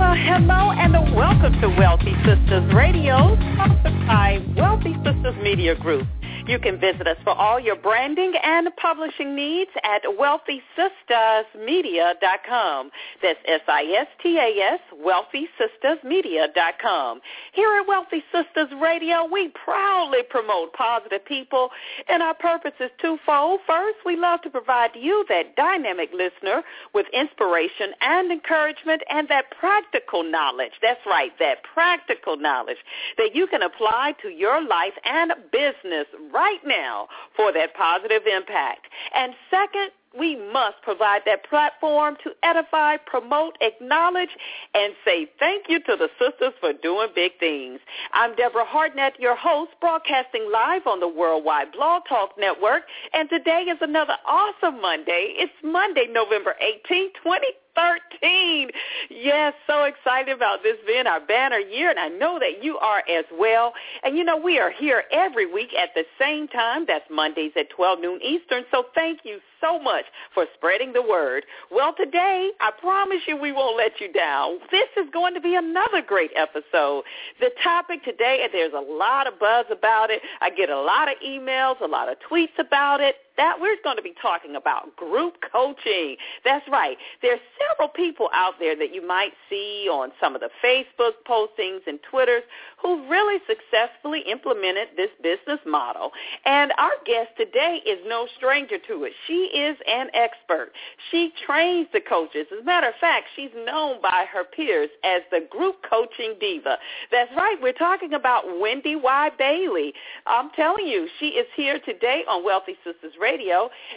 [0.00, 6.08] Well, hello and welcome to Wealthy Sistas Radio, sponsored by Wealthy Sistas Media Group.
[6.46, 12.90] You can visit us for all your branding and publishing needs at wealthysistasmedia.com.
[13.20, 17.20] That's S-I-S-T-A-S, wealthysistasmedia.com.
[17.52, 21.70] Here at Wealthy Sistas Radio, we proudly promote positive people,
[22.08, 23.58] and our purpose is twofold.
[23.66, 26.62] First, we love to provide you, that dynamic listener,
[26.94, 30.74] with inspiration and encouragement and that practical knowledge.
[30.80, 32.78] That's right, that practical knowledge
[33.18, 38.86] that you can apply to your life and business right now for that positive impact.
[39.14, 44.30] And second, we must provide that platform to edify, promote, acknowledge,
[44.74, 47.80] and say thank you to the sisters for doing big things.
[48.12, 53.66] I'm Deborah Hardnett, your host, broadcasting live on the Worldwide Blog Talk Network, and today
[53.68, 55.34] is another awesome Monday.
[55.36, 57.46] It's Monday, November 18, 20
[57.76, 58.70] 13.
[59.10, 63.02] Yes, so excited about this being our banner year, and I know that you are
[63.08, 63.72] as well.
[64.02, 66.84] And you know, we are here every week at the same time.
[66.86, 68.64] That's Mondays at 12 noon Eastern.
[68.70, 70.04] So thank you so much
[70.34, 71.44] for spreading the word.
[71.70, 74.58] Well, today, I promise you we won't let you down.
[74.70, 77.04] This is going to be another great episode.
[77.40, 80.22] The topic today, and there's a lot of buzz about it.
[80.40, 83.96] I get a lot of emails, a lot of tweets about it that we're going
[83.96, 86.16] to be talking about group coaching.
[86.44, 86.96] That's right.
[87.22, 91.80] There's several people out there that you might see on some of the Facebook postings
[91.86, 92.42] and Twitters
[92.80, 96.10] who really successfully implemented this business model.
[96.44, 99.12] And our guest today is no stranger to it.
[99.26, 100.72] She is an expert.
[101.10, 102.46] She trains the coaches.
[102.52, 106.78] As a matter of fact, she's known by her peers as the group coaching diva.
[107.10, 107.56] That's right.
[107.60, 109.30] We're talking about Wendy Y.
[109.38, 109.92] Bailey.
[110.26, 113.25] I'm telling you, she is here today on Wealthy Sistas Radio.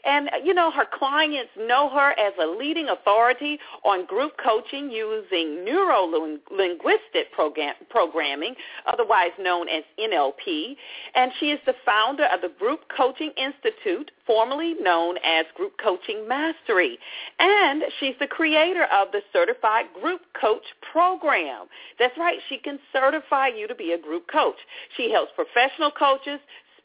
[0.04, 4.90] And, uh, you know, her clients know her as a leading authority on group coaching
[4.90, 10.78] using neuro-linguistic program- programming, otherwise known as NLP.
[11.16, 16.28] And she is the founder of the Group Coaching Institute, formerly known as Group Coaching
[16.28, 17.00] Mastery.
[17.40, 21.68] And she's the creator of the Certified Group Coach Program.
[21.98, 24.58] That's right, she can certify you to be a group coach.
[24.98, 26.40] She helps professional coaches,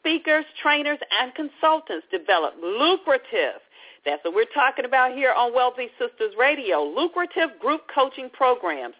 [0.05, 3.59] speakers, trainers, and consultants develop lucrative
[4.05, 8.93] that's what we're talking about here on Wealthy Sistas Radio, lucrative group coaching programs,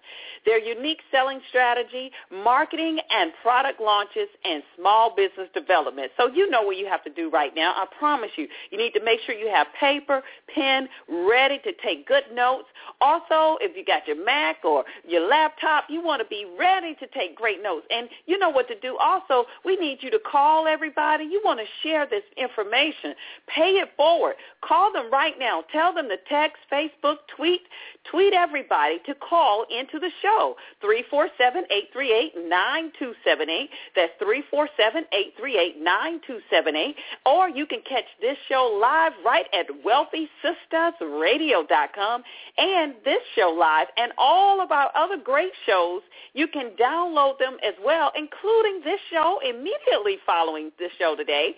[0.45, 6.11] their unique selling strategy, marketing and product launches, and small business development.
[6.17, 7.73] So you know what you have to do right now.
[7.75, 8.47] I promise you.
[8.71, 10.23] You need to make sure you have paper,
[10.53, 12.67] pen, ready to take good notes.
[12.99, 17.07] Also, if you got your Mac or your laptop, you want to be ready to
[17.07, 17.85] take great notes.
[17.91, 18.97] And you know what to do.
[18.97, 21.25] Also, we need you to call everybody.
[21.25, 23.13] You want to share this information.
[23.47, 24.35] Pay it forward.
[24.61, 25.63] Call them right now.
[25.71, 27.61] Tell them to text, Facebook, tweet,
[28.09, 30.55] tweet everybody to call into the show.
[30.83, 33.69] 347-838-9278.
[33.95, 36.95] That's 347-838-9278.
[37.25, 42.23] Or you can catch this show live right at wealthysistasradio.com
[42.57, 46.01] and this show live and all of our other great shows.
[46.33, 51.55] You can download them as well, including this show immediately following this show today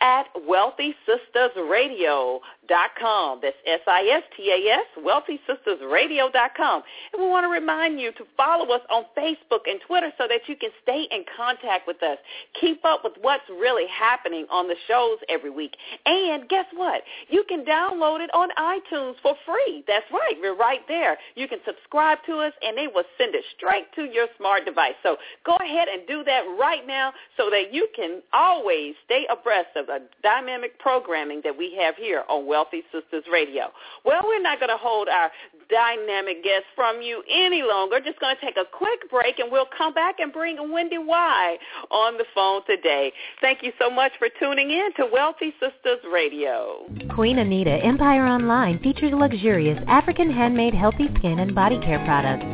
[0.00, 2.40] at wealthysistasradio.com
[2.80, 3.40] wealthysistasradio.com.
[3.42, 6.82] That's S-I-S-T-A-S, wealthysistasradio.com.
[7.12, 10.40] And we want to remind you to follow us on Facebook and Twitter so that
[10.46, 12.18] you can stay in contact with us.
[12.60, 15.76] Keep up with what's really happening on the shows every week.
[16.06, 17.02] And guess what?
[17.28, 19.84] You can download it on iTunes for free.
[19.86, 20.34] That's right.
[20.40, 21.18] We're right there.
[21.34, 24.94] You can subscribe to us and they will send it straight to your smart device.
[25.02, 29.76] So go ahead and do that right now so that you can always stay abreast
[29.76, 33.72] of the dynamic programming that we have here on Wealthy Sistas Radio.
[34.04, 35.30] Well, we're not going to hold our
[35.70, 38.00] dynamic guests from you any longer.
[38.00, 41.56] Just going to take a quick break, and we'll come back and bring Wendy Y
[41.90, 43.12] on the phone today.
[43.40, 46.84] Thank you so much for tuning in to Wealthy Sistas Radio.
[47.14, 52.44] Queen Anita Empire Online features luxurious African handmade healthy skin and body care products.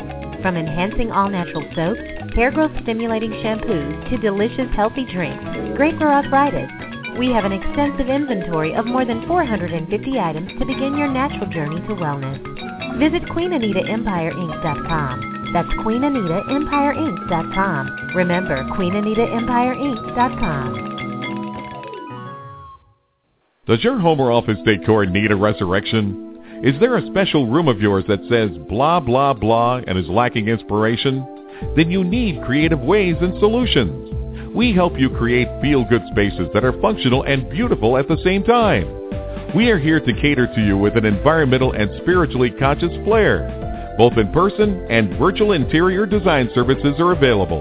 [0.40, 1.98] From enhancing all-natural soaps,
[2.36, 5.42] hair growth stimulating shampoos, to delicious healthy drinks,
[5.76, 6.70] great for arthritis,
[7.18, 11.80] We have an extensive inventory of more than 450 items to begin your natural journey
[11.80, 12.40] to wellness.
[12.98, 15.50] Visit QueenAnitaEmpireInc.com.
[15.52, 18.10] That's QueenAnitaEmpireInc.com.
[18.14, 20.82] Remember, QueenAnitaEmpireInc.com.
[23.66, 26.22] Does your home or office decor need a resurrection?
[26.62, 30.48] Is there a special room of yours that says blah blah blah and is lacking
[30.48, 31.26] inspiration?
[31.76, 34.05] Then you need creative ways and solutions.
[34.56, 38.86] We help you create feel-good spaces that are functional and beautiful at the same time.
[39.54, 43.94] We are here to cater to you with an environmental and spiritually conscious flair.
[43.98, 47.60] Both in person and virtual interior design services are available.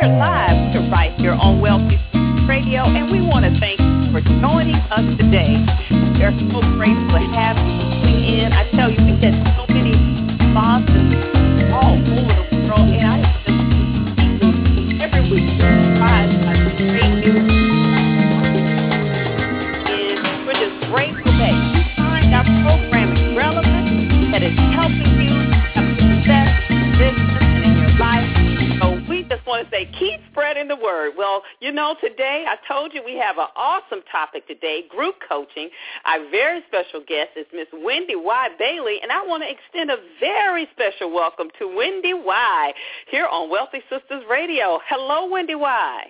[0.00, 1.98] We're live to right here on Wealthy
[2.46, 5.58] Radio, and we want to thank you for joining us today.
[6.14, 8.52] We're so grateful to have you in.
[8.52, 9.98] I tell you, we get so many
[10.54, 11.18] sponsors
[11.74, 13.37] all over the world, and I
[29.70, 31.12] say keep spreading the word.
[31.16, 35.70] Well, you know, today I told you we have an awesome topic today, group coaching.
[36.04, 38.48] Our very special guest is Miss Wendy Y.
[38.58, 42.72] Bailey, and I want to extend a very special welcome to Wendy Y.
[43.10, 44.80] here on Wealthy Sistas Radio.
[44.88, 46.04] Hello, Wendy Y.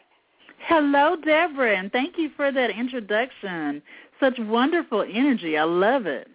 [0.66, 3.81] Hello, Deborah, and thank you for that introduction.
[4.20, 5.56] Such wonderful energy.
[5.56, 6.28] I love it.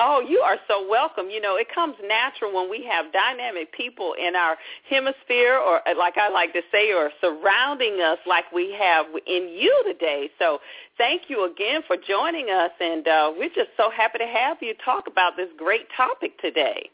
[0.00, 1.28] Oh, you are so welcome.
[1.28, 4.56] You know, it comes natural when we have dynamic people in our
[4.88, 9.82] hemisphere or like I like to say or surrounding us like we have in you
[9.84, 10.30] today.
[10.38, 10.60] So
[10.98, 14.72] thank you again for joining us and uh, we're just so happy to have you
[14.84, 16.90] talk about this great topic today.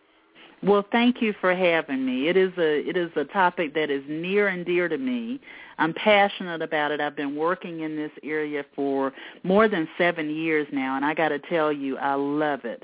[0.62, 2.28] Well, thank you for having me.
[2.28, 5.40] It is a it is a topic that is near and dear to me.
[5.76, 7.02] I'm passionate about it.
[7.02, 9.12] I've been working in this area for
[9.42, 12.82] more than 7 years now and I got to tell you I love it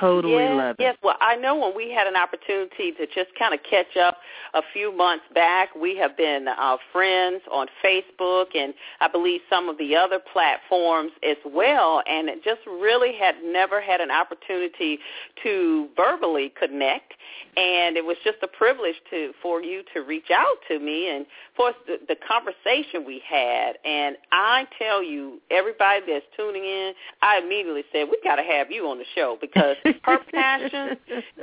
[0.00, 0.82] totally yes, love it.
[0.82, 4.18] Yes, well, I know when we had an opportunity to just kind of catch up
[4.54, 9.68] a few months back, we have been uh, friends on Facebook and I believe some
[9.68, 14.98] of the other platforms as well, and just really had never had an opportunity
[15.42, 17.14] to verbally connect
[17.56, 21.26] and it was just a privilege to for you to reach out to me and
[21.56, 23.74] for the, the conversation we had.
[23.84, 28.70] And I tell you everybody that's tuning in I immediately said we got to have
[28.70, 30.96] you on the show because her passion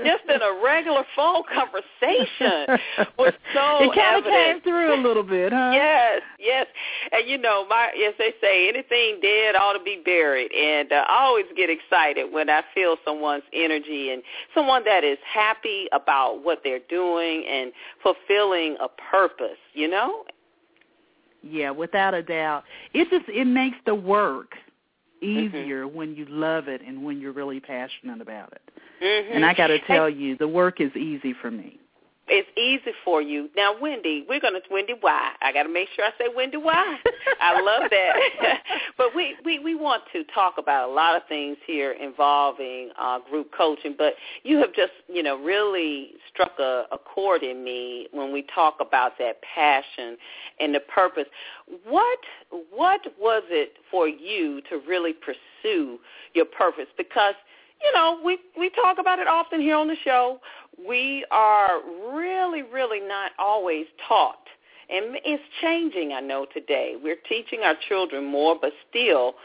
[0.04, 2.80] just in a regular phone conversation
[3.18, 5.72] was so it kind of came through a little bit huh?
[5.74, 6.68] Yes yes.
[7.12, 10.52] And you know my as they say anything dead ought to be buried.
[10.52, 14.24] And uh, I always get excited when I feel someone's energy and
[14.56, 17.72] someone that is happy about what they're doing and
[18.04, 20.24] fulfilling a purpose, you know?
[21.42, 22.64] Yeah, without a doubt.
[22.94, 24.56] It just it makes the work
[25.24, 25.56] Mm-hmm.
[25.56, 25.98] easier mm-hmm.
[25.98, 28.62] when you love it and when you're really passionate about it.
[29.04, 29.36] Mm-hmm.
[29.36, 31.78] And I got to tell you, the work is easy for me.
[32.30, 33.50] It's easy for you.
[33.56, 35.30] Now, Wendy, we're going to Wendy Y.
[35.42, 36.98] I got to make sure I say Wendy Y.
[37.42, 38.60] I love that.
[38.98, 43.20] but we, we, we want to talk about a lot of things here involving uh,
[43.30, 43.96] group coaching.
[43.98, 48.46] But you have just, you know, really struck a, a chord in me when we
[48.54, 50.18] talk about that passion
[50.60, 51.26] and the purpose.
[51.84, 52.20] What
[52.72, 56.00] what was it for you to really pursue
[56.34, 56.88] your purpose?
[56.98, 57.36] Because
[57.84, 60.40] you know, we we talk about it often here on the show.
[60.88, 61.82] We are
[62.14, 64.48] really, really not always taught,
[64.90, 66.14] and it's changing.
[66.14, 69.36] I know today we're teaching our children more, but still,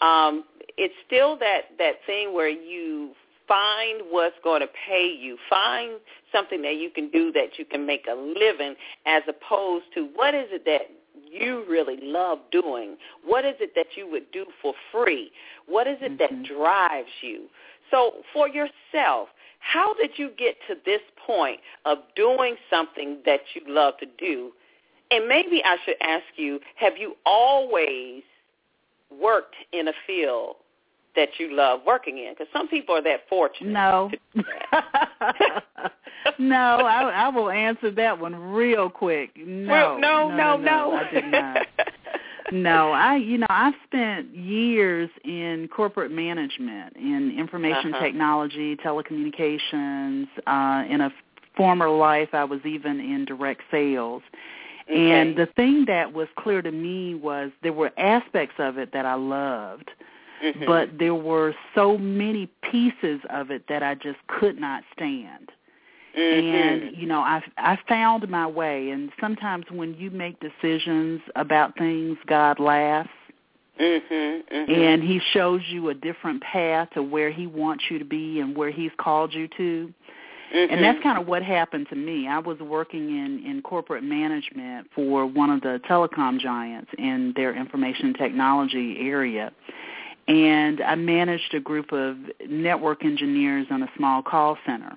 [0.00, 0.44] um,
[0.76, 3.12] it's still that that thing where you
[3.48, 5.92] find what's going to pay you, find
[6.32, 8.74] something that you can do that you can make a living,
[9.06, 10.90] as opposed to what is it that
[11.32, 12.96] you really love doing?
[13.24, 15.32] What is it that you would do for free?
[15.66, 16.42] What is it mm-hmm.
[16.42, 17.46] that drives you?
[17.92, 19.28] So for yourself,
[19.60, 24.50] how did you get to this point of doing something that you love to do?
[25.12, 28.22] And maybe I should ask you, have you always
[29.10, 30.56] worked in a field
[31.14, 32.32] that you love working in?
[32.32, 33.70] Because some people are that fortunate.
[33.72, 34.10] No.
[34.34, 35.62] That.
[36.38, 39.30] no, I, I will answer that one real quick.
[39.36, 40.92] No, no, no, no, no.
[40.96, 41.66] I did not.
[42.52, 48.04] no, I you know I've spent years in corporate management in information uh-huh.
[48.04, 50.26] technology, telecommunications.
[50.46, 51.10] Uh, in a
[51.56, 54.22] former life, I was even in direct sales.
[54.90, 55.10] Okay.
[55.10, 59.06] And the thing that was clear to me was there were aspects of it that
[59.06, 59.90] I loved,
[60.42, 60.66] Mhm.
[60.66, 65.52] but there were so many pieces of it that I just could not stand.
[66.16, 66.52] Mhm.
[66.54, 68.90] And you know, I I found my way.
[68.90, 73.08] And sometimes when you make decisions about things, God laughs
[73.78, 74.44] Mhm.
[74.50, 74.68] mhm.
[74.68, 78.54] and He shows you a different path to where He wants you to be and
[78.54, 79.92] where He's called you to.
[80.52, 80.66] Mhm.
[80.70, 82.28] And that's kind of what happened to me.
[82.28, 87.54] I was working in in corporate management for one of the telecom giants in their
[87.54, 89.50] information technology area.
[90.28, 92.16] And I managed a group of
[92.48, 94.94] network engineers on a small call center.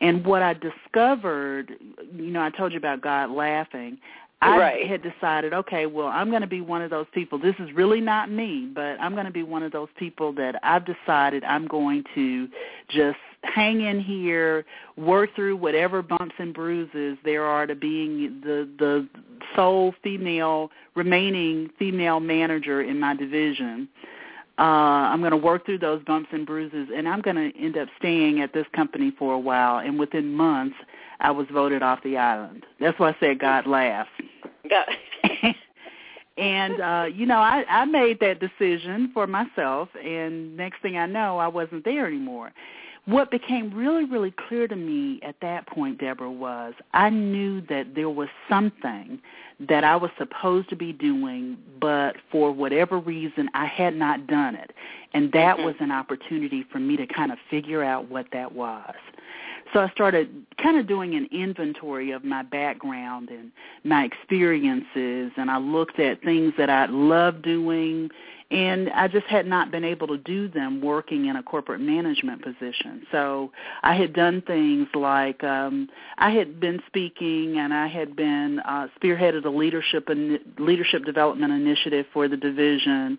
[0.00, 1.72] And what I discovered,
[2.14, 3.98] you know, I told you about God laughing.
[4.42, 4.86] I Right.
[4.86, 7.38] had decided, okay, well, I'm going to be one of those people.
[7.38, 10.58] This is really not me, but I'm going to be one of those people that
[10.62, 12.48] I've decided I'm going to
[12.88, 14.64] just hang in here,
[14.96, 19.08] work through whatever bumps and bruises there are to being the the
[19.56, 23.88] sole female remaining female manager in my division.
[24.60, 27.78] Uh, I'm going to work through those bumps and bruises, and I'm going to end
[27.78, 29.78] up staying at this company for a while.
[29.78, 30.76] And within months,
[31.18, 32.66] I was voted off the island.
[32.78, 34.10] That's why I said God laughs.
[34.68, 34.86] Got-
[36.36, 41.06] and uh, you know, I, I made that decision for myself, and next thing I
[41.06, 42.52] know, I wasn't there anymore.
[43.06, 47.94] What became really, really clear to me at that point, Deborah, was I knew that
[47.94, 49.18] there was something
[49.68, 54.54] that I was supposed to be doing, but for whatever reason, I had not done
[54.54, 54.72] it.
[55.12, 55.64] And that Mhm.
[55.64, 58.94] was an opportunity for me to kind of figure out what that was.
[59.72, 63.52] So I started kind of doing an inventory of my background and
[63.84, 68.10] my experiences, and I looked at things that I loved doing,
[68.50, 72.42] and I just had not been able to do them working in a corporate management
[72.42, 73.06] position.
[73.12, 73.52] So
[73.82, 75.88] I had done things like um,
[76.18, 81.52] I had been speaking, and I had been uh, spearheaded a leadership in, leadership development
[81.52, 83.18] initiative for the division.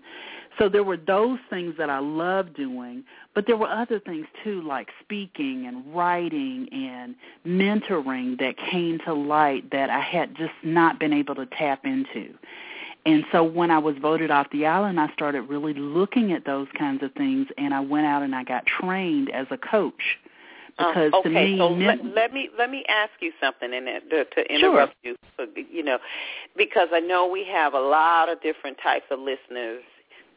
[0.60, 4.62] So there were those things that I loved doing, but there were other things too,
[4.62, 7.16] like speaking and writing and
[7.48, 12.34] mentoring that came to light that I had just not been able to tap into.
[13.06, 16.68] And so when I was voted off the island, I started really looking at those
[16.78, 20.20] kinds of things, and I went out and I got trained as a coach.
[20.78, 23.88] Because Um, okay, to me, so let, let me let me ask you something and
[24.10, 25.16] to, to interrupt you.
[25.70, 26.00] You know,
[26.56, 29.84] because I know we have a lot of different types of listeners.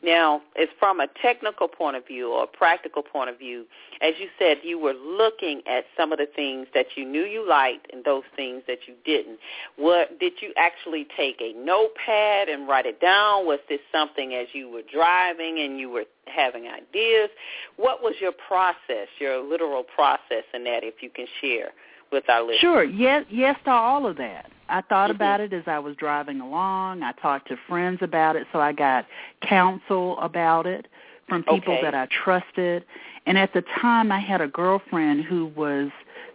[0.04, 3.64] Now, it's from a technical point of view or a practical point of view.
[4.02, 7.48] As you said, you were looking at some of the things that you knew you
[7.48, 9.38] liked and those things that you didn't.
[9.76, 13.46] What did you actually take a notepad and write it down?
[13.46, 17.30] Was this something as you were driving and you were having ideas?
[17.76, 21.70] What was your process, your literal process in that, if you can share
[22.14, 22.60] with our listeners?
[22.60, 22.84] Sure.
[22.84, 24.50] Yes, yes to all of that.
[24.70, 25.16] I thought Mhm.
[25.16, 27.02] about it as I was driving along.
[27.02, 29.04] I talked to friends about it, so I got
[29.42, 30.86] counsel about it
[31.28, 31.82] from people Okay.
[31.82, 32.86] that I trusted.
[33.26, 35.90] And at the time, I had a girlfriend who was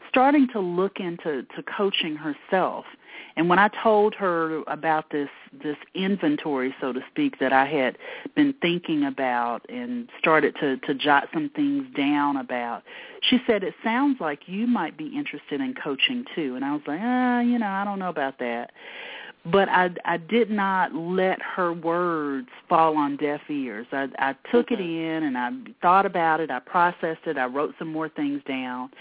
[0.09, 2.85] starting to look into to coaching herself.
[3.35, 5.29] And when I told her about this
[5.63, 7.97] this inventory, so to speak, that I had
[8.35, 12.83] been thinking about and started to to jot some things down about,
[13.21, 16.81] she said, "It sounds like you might be interested in coaching too." And I was
[16.87, 18.71] like, "Ah, you know, I don't know about that."
[19.45, 23.87] But I I did not let her words fall on deaf ears.
[23.93, 25.17] I I took it Mhm.
[25.17, 26.51] in and I thought about it.
[26.51, 27.37] I processed it.
[27.37, 28.91] I wrote some more things down.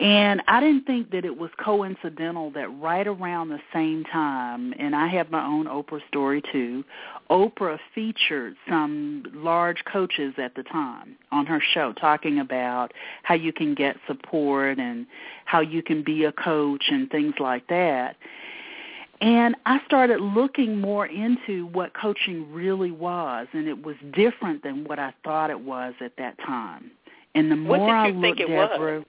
[0.00, 4.96] And I didn't think that it was coincidental that right around the same time, and
[4.96, 6.84] I have my own Oprah story too,
[7.28, 13.52] Oprah featured some large coaches at the time on her show talking about how you
[13.52, 15.06] can get support and
[15.44, 18.16] how you can be a coach and things like that.
[19.20, 24.84] And I started looking more into what coaching really was, and it was different than
[24.84, 26.90] what I thought it was at that time.
[27.34, 29.04] And the more What did I looked, think it was?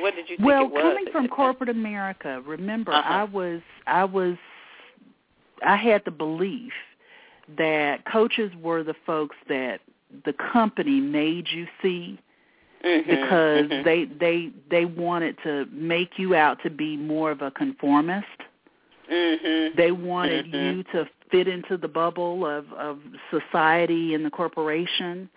[0.00, 3.08] What did you think well, coming from corporate America, remember Uh-huh.
[3.08, 4.36] I was I was
[5.64, 6.72] I had the belief
[7.56, 9.80] that coaches were the folks that
[10.24, 12.18] the company made you see
[12.84, 13.84] Mhm, because mhm.
[13.84, 18.26] they they they wanted to make you out to be more of a conformist.
[19.10, 19.74] Mhm.
[19.74, 20.76] They wanted Mhm.
[20.76, 25.28] you to fit into the bubble of of society and the corporation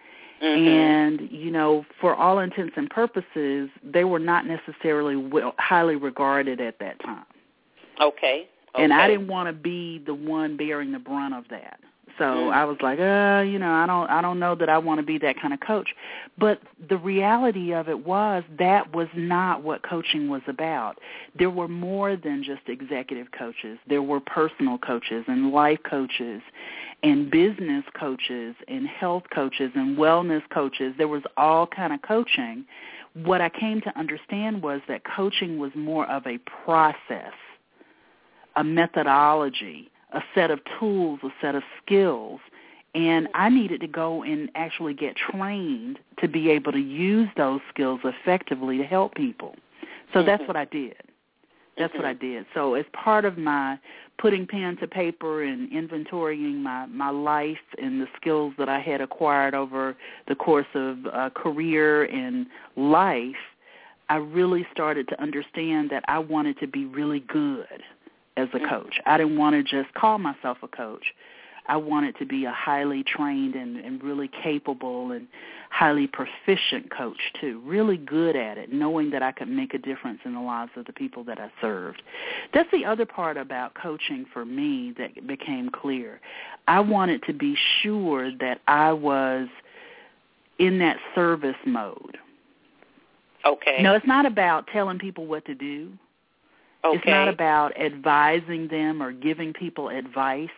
[0.41, 0.67] Mhm.
[0.67, 6.59] and you know for all intents and purposes they were not necessarily well, highly regarded
[6.59, 7.25] at that time
[7.99, 8.47] okay.
[8.75, 11.79] and i didn't want to be the one bearing the brunt of that
[12.17, 12.53] So mm.
[12.53, 15.05] I was like, uh, you know, I don't I don't know that I want to
[15.05, 15.89] be that kind of coach.
[16.37, 20.99] But the reality of it was that was not what coaching was about.
[21.37, 23.79] There were more than just executive coaches.
[23.87, 26.41] There were personal coaches and life coaches
[27.03, 30.93] and business coaches and health coaches and wellness coaches.
[30.97, 32.65] There was all kind of coaching.
[33.13, 37.33] What I came to understand was that coaching was more of a process,
[38.55, 42.39] a methodology, a set of tools, a set of skills.
[42.93, 47.61] And I needed to go and actually get trained to be able to use those
[47.73, 49.55] skills effectively to help people.
[50.13, 50.27] So mm-hmm.
[50.27, 50.95] that's what I did.
[51.81, 52.03] That's mm-hmm.
[52.03, 52.45] what I did.
[52.53, 53.77] So as part of my
[54.19, 59.01] putting pen to paper and inventorying my my life and the skills that I had
[59.01, 59.95] acquired over
[60.27, 62.45] the course of uh, career and
[62.75, 63.35] life,
[64.09, 67.65] I really started to understand that I wanted to be really good
[68.37, 68.99] as a coach.
[69.05, 71.05] I didn't want to just call myself a coach.
[71.71, 75.25] I wanted to be a highly trained and, and really capable and
[75.69, 80.19] highly proficient coach too, really good at it, knowing that I could make a difference
[80.25, 82.01] in the lives of the people that I served.
[82.53, 86.19] That's the other part about coaching for me that became clear.
[86.67, 89.47] I wanted to be sure that I was
[90.59, 92.17] in that service mode.
[93.45, 93.81] Okay.
[93.81, 95.93] No, it's not about telling people what to do.
[96.83, 96.97] Okay.
[96.97, 100.49] It's not about advising them or giving people advice.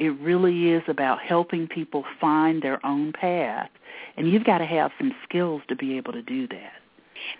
[0.00, 3.68] It really is about helping people find their own path.
[4.16, 6.72] And you've got to have some skills to be able to do that.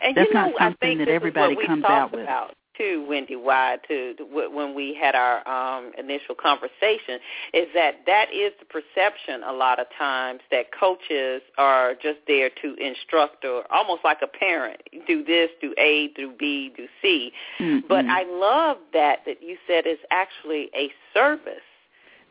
[0.02, 2.25] And That's you know, not something that everybody comes out with.
[2.25, 7.19] About too, Wendy Y, to, to when we had our um, initial conversation,
[7.52, 12.50] is that that is the perception a lot of times that coaches are just there
[12.62, 17.33] to instruct or almost like a parent, do this, do A, do B, do C.
[17.59, 17.87] Mm-hmm.
[17.88, 21.57] But I love that that you said is actually a service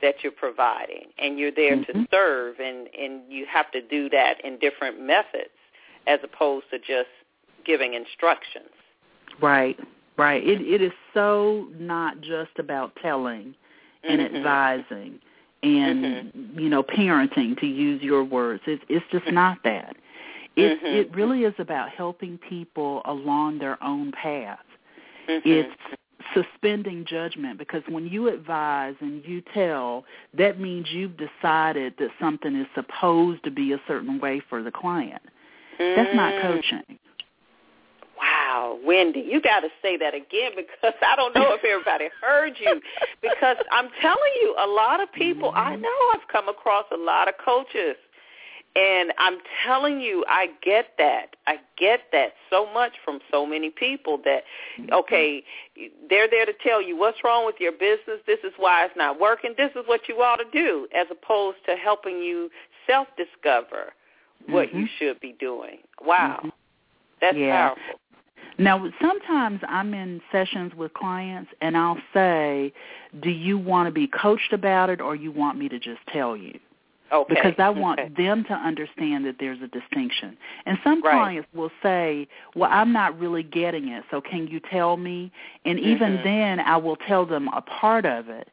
[0.02, 2.02] that you're providing and you're there mm-hmm.
[2.02, 5.50] to serve and and you have to do that in different methods
[6.08, 7.10] as opposed to just
[7.66, 8.70] giving instructions
[9.42, 9.80] right
[10.20, 10.46] Right.
[10.46, 13.56] It it is so not just about telling
[14.04, 14.36] and mm-hmm.
[14.36, 15.18] advising
[15.64, 16.60] and mm-hmm.
[16.60, 18.62] you know parenting to use your words.
[18.68, 19.96] It's it's just not that.
[20.58, 20.86] It mm-hmm.
[20.86, 24.60] it really is about helping people along their own path.
[25.30, 25.50] Mm-hmm.
[25.50, 25.76] It's
[26.34, 30.06] suspending judgment because when you advise and you tell,
[30.38, 34.72] that means you've decided that something is supposed to be a certain way for the
[34.72, 35.22] client.
[35.80, 36.48] That's not Mm-hmm.
[36.48, 37.00] coaching.
[38.18, 42.54] Wow, Wendy, you got to say that again because I don't know if everybody heard
[42.60, 42.82] you.
[43.22, 45.82] Because I'm telling you, a lot of people, I Mm-hmm.
[45.82, 47.98] know I've come across a lot of coaches,
[48.76, 51.36] and I'm telling you, I get that.
[51.48, 54.44] I get that so much from so many people that,
[54.80, 54.94] Mm-hmm.
[54.94, 55.44] okay,
[56.10, 58.20] they're there to tell you what's wrong with your business.
[58.28, 59.54] This is why it's not working.
[59.58, 62.50] This is what you ought to do, as opposed to helping you
[62.88, 63.94] self-discover
[64.48, 64.90] what you Mhm.
[64.98, 65.80] should be doing.
[66.02, 66.40] Wow.
[66.44, 66.52] Mhm.
[67.20, 67.70] That's Yeah.
[67.70, 68.00] powerful.
[68.58, 72.74] Now, sometimes I'm in sessions with clients and I'll say,
[73.22, 76.36] do you want to be coached about it or you want me to just tell
[76.36, 76.60] you?
[77.12, 77.34] Okay.
[77.34, 78.10] Because I want okay.
[78.16, 80.38] them to understand that there's a distinction.
[80.66, 81.14] And some Right.
[81.14, 85.32] clients will say, well, I'm not really getting it, so can you tell me?
[85.66, 86.24] And even Mhm.
[86.24, 88.50] then, I will tell them a part of it.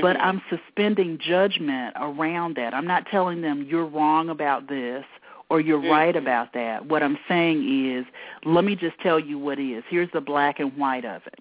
[0.00, 0.20] But Mhm.
[0.20, 2.74] I'm suspending judgment around that.
[2.74, 5.04] I'm not telling them you're wrong about this
[5.48, 6.18] or you're right Mhm.
[6.18, 6.86] about that.
[6.86, 8.04] What I'm saying is,
[8.44, 9.84] let me just tell you what is.
[9.88, 11.38] Here's the black and white of it.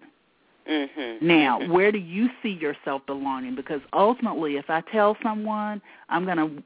[0.67, 1.21] Mhm.
[1.21, 1.69] Now, Mhm.
[1.69, 3.55] where do you see yourself belonging?
[3.55, 6.63] Because ultimately, if I tell someone, I'm going to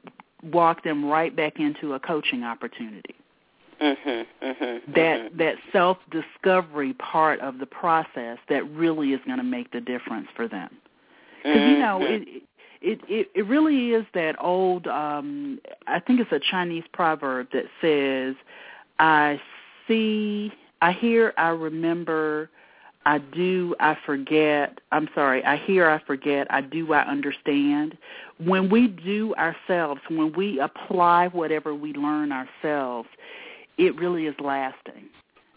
[0.50, 3.14] walk them right back into a coaching opportunity.
[3.80, 4.26] Mhm.
[4.42, 4.80] Mhm.
[4.94, 5.36] That mhm.
[5.38, 10.48] that self-discovery part of the process that really is going to make the difference for
[10.48, 10.76] them.
[11.42, 12.26] Because you know, Mhm.
[12.26, 12.42] it,
[12.82, 14.86] it it it really is that old.
[14.88, 18.34] um I think it's a Chinese proverb that says,
[18.98, 19.40] "I
[19.86, 22.50] see, I hear, I remember,
[23.06, 24.78] I do, I forget.
[24.92, 27.96] I'm sorry, I hear, I forget, I do, I understand."
[28.38, 33.08] When we do ourselves, when we apply whatever we learn ourselves,
[33.78, 35.08] it really is lasting.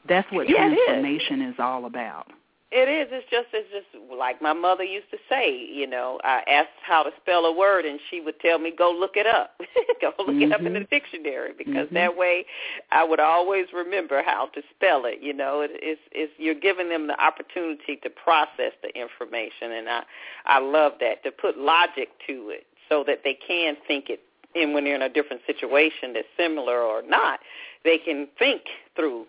[0.08, 0.80] That's what Yeah, it is.
[0.86, 2.28] transformation is all about.
[2.76, 3.08] It is.
[3.12, 3.50] It's just.
[3.54, 5.56] It's just like my mother used to say.
[5.56, 8.90] You know, I asked how to spell a word, and she would tell me, "Go
[8.92, 9.62] look it up.
[10.02, 10.90] Go look it up in the Mhm.
[10.90, 11.94] dictionary," because Mhm.
[11.94, 12.48] that way,
[12.92, 15.20] I would always remember how to spell it.
[15.22, 19.88] You know, it, it's it's you're giving them the opportunity to process the information, and
[19.88, 20.04] I
[20.46, 24.22] I love that to put logic to it so that they can think it.
[24.56, 27.40] And when they're in a different situation that's similar or not,
[27.84, 28.64] they can think
[28.96, 29.28] through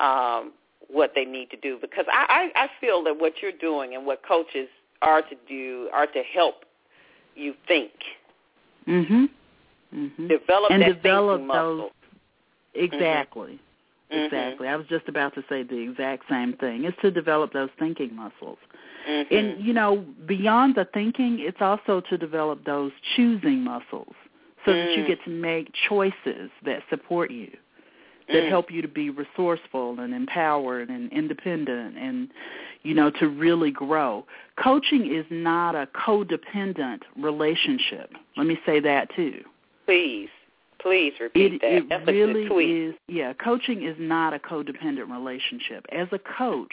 [0.00, 0.52] um,
[0.92, 4.04] what they need to do because I, I, I feel that what you're doing and
[4.04, 4.68] what coaches
[5.02, 6.64] are to do are to help
[7.34, 7.90] you think
[8.86, 9.28] Mhm.
[9.94, 10.28] Mhm.
[10.28, 11.76] Develop and that develop thinking muscle.
[11.76, 11.90] those
[12.74, 13.58] exactly.
[14.10, 14.24] Mhm.
[14.26, 14.68] Exactly.
[14.68, 16.84] I was just about to say the exact same thing.
[16.84, 18.58] It's to develop those thinking muscles.
[19.06, 19.26] Mhm.
[19.30, 24.14] And you know, beyond the thinking, it's also to develop those choosing muscles
[24.64, 25.06] so that you Mm.
[25.06, 27.50] get to make choices that support you,
[28.32, 28.48] that Mm.
[28.48, 32.30] help you to be resourceful and empowered and independent and
[32.82, 34.24] you know, to really grow.
[34.56, 38.14] Coaching is not a codependent relationship.
[38.38, 39.44] Let me say that too.
[39.84, 40.30] Please,
[40.80, 41.72] please repeat It, that.
[41.72, 42.70] it That's really a good tweet.
[42.70, 42.94] is.
[43.06, 45.84] Yeah, coaching is not a codependent relationship.
[45.92, 46.72] As a coach,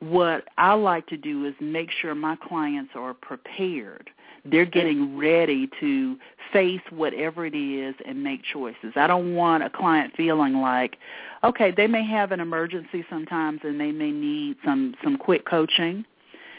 [0.00, 4.10] what I like to do is make sure my clients are prepared.
[4.44, 6.16] They're getting ready to
[6.52, 8.92] face whatever it is and make choices.
[8.94, 10.96] I don't want a client feeling like,
[11.42, 16.04] okay, they may have an emergency sometimes and they may need some some quick coaching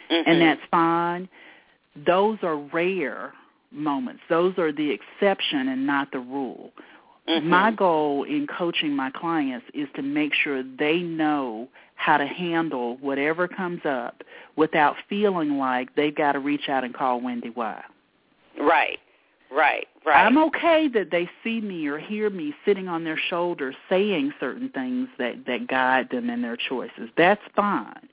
[0.09, 0.23] Mhm.
[0.25, 1.29] and that's fine.
[1.95, 3.33] Those are rare
[3.71, 4.21] moments.
[4.29, 6.71] Those are the exception and not the rule.
[7.27, 7.43] Mhm.
[7.43, 12.97] My goal in coaching my clients is to make sure they know how to handle
[12.97, 14.23] whatever comes up
[14.55, 17.83] without feeling like they've got to reach out and call Wendy Y.
[18.59, 18.99] right,
[19.51, 20.25] right, right.
[20.25, 24.69] I'm okay that they see me or hear me sitting on their shoulder saying certain
[24.69, 27.09] things that that guide them in their choices.
[27.17, 28.07] That's fine.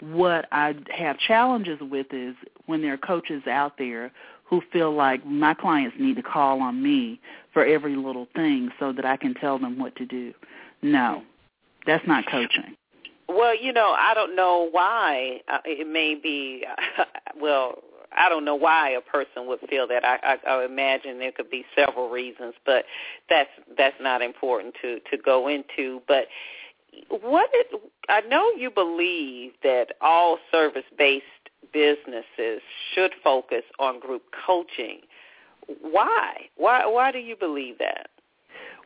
[0.00, 2.34] What I have challenges with is
[2.66, 4.12] when there are coaches out there
[4.44, 7.20] who feel like my clients need to call on me
[7.52, 10.32] for every little thing so that I can tell them what to do.
[10.82, 11.22] No,
[11.86, 12.76] that's not coaching.
[13.28, 16.64] Well, you know, I don't know why uh, it may be.
[17.40, 17.78] well,
[18.16, 20.04] I don't know why a person would feel that.
[20.04, 22.84] I, I, I imagine there could be several reasons, but
[23.28, 26.02] that's that's not important to to go into.
[26.06, 26.26] But
[27.08, 31.24] what it, I know you believe that all service-based
[31.72, 32.60] businesses
[32.94, 35.00] should focus on group coaching.
[35.80, 36.48] Why?
[36.56, 36.86] Why?
[36.86, 38.08] Why do you believe that?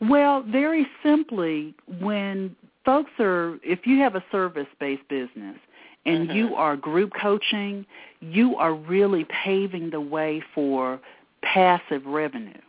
[0.00, 5.56] Well, very simply, when folks are, if you have a service-based business
[6.06, 6.34] and Mhm.
[6.34, 7.84] you are group coaching,
[8.20, 11.00] you are really paving the way for
[11.42, 12.60] passive revenue.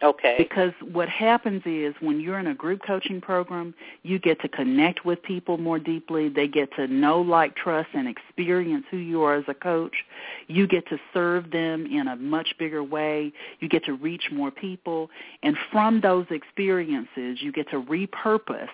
[0.00, 0.36] Okay.
[0.38, 5.04] Because what happens is when you're in a group coaching program, you get to connect
[5.04, 6.28] with people more deeply.
[6.28, 10.04] They get to know, like, trust, and experience who you are as a coach.
[10.46, 13.32] You get to serve them in a much bigger way.
[13.58, 15.10] You get to reach more people.
[15.42, 18.68] And from those experiences, you get to repurpose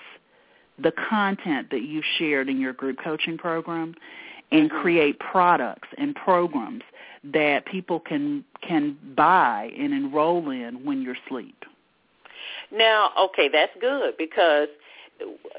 [0.78, 3.94] the content that you shared in your group coaching program
[4.50, 4.80] and Mhm.
[4.82, 6.82] create products and programs
[7.32, 11.64] that people can can buy and enroll in when you're asleep.
[12.72, 14.68] Now, okay, that's good because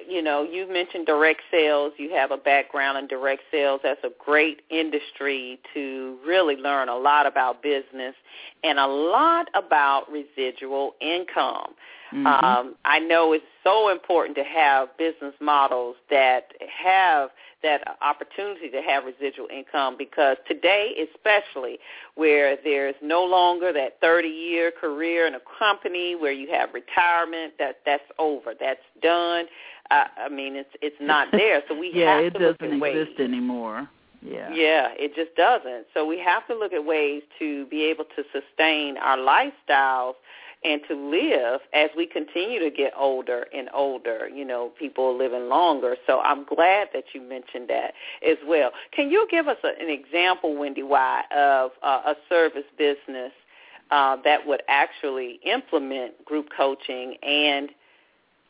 [0.08, 1.94] you know you mentioned direct sales.
[1.98, 3.82] You have a background in direct sales.
[3.84, 8.16] That's a great industry to really learn a lot about business
[8.64, 11.74] and a lot about residual income.
[12.14, 12.44] Mhm.
[12.44, 17.30] Um, I know it's so important to have business models that have
[17.64, 21.80] that opportunity to have residual income because today, especially
[22.14, 27.78] where there's no longer that 30-year career in a company where you have retirement, that
[27.86, 29.46] that's over, that's done.
[29.90, 31.62] Uh, I mean, it's it's not there.
[31.68, 33.08] So we yeah, have it to look doesn't at ways.
[33.08, 33.90] exist anymore.
[34.22, 34.52] Yeah.
[34.54, 35.86] Yeah, it just doesn't.
[35.94, 40.14] So we have to look at ways to be able to sustain our lifestyles
[40.66, 44.28] and to live as we continue to get older and older.
[44.34, 45.96] You know, people living longer.
[46.08, 47.94] So I'm glad that you mentioned that
[48.28, 48.72] as well.
[48.92, 53.32] Can you give us a, an example, Wendy Y, of uh, a service business
[53.92, 57.70] uh, that would actually implement group coaching and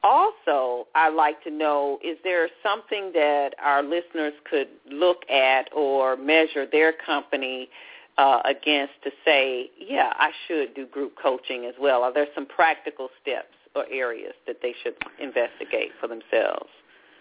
[0.05, 6.15] also, I'd like to know, is there something that our listeners could look at or
[6.15, 7.69] measure their company
[8.17, 12.03] uh, against to say, yeah, I should do group coaching as well?
[12.03, 16.69] Are there some practical steps or areas that they should investigate for themselves?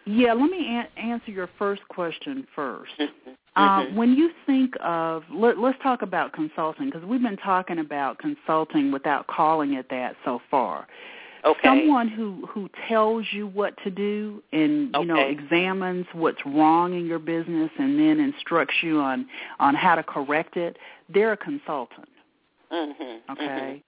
[0.07, 3.31] Yeah, let me a- answer your first question 1st Mm-hmm.
[3.57, 8.19] Uh, when you think of, let, let's talk about consulting because we've been talking about
[8.19, 10.89] consulting without calling it that so far.
[11.45, 11.61] Okay.
[11.63, 17.05] Someone who who tells you what to do and you know examines what's wrong in
[17.07, 19.27] your business and then instructs you on
[19.61, 20.79] on how to correct it.
[21.13, 22.09] They're a consultant.
[22.73, 23.33] Mm-hmm.
[23.33, 23.83] Okay.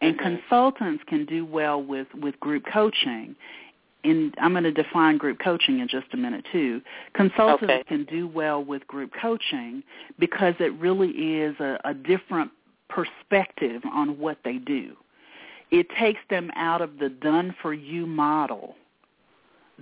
[0.00, 0.18] And Mhm.
[0.18, 3.36] consultants can do well with with group coaching.
[4.04, 6.80] And I'm going to define group coaching in just a minute too.
[7.12, 7.84] Consultants Okay.
[7.84, 9.84] can do well with group coaching
[10.18, 12.50] because it really is a, a different
[12.88, 14.96] perspective on what they do.
[15.72, 18.76] It takes them out of the done for you model.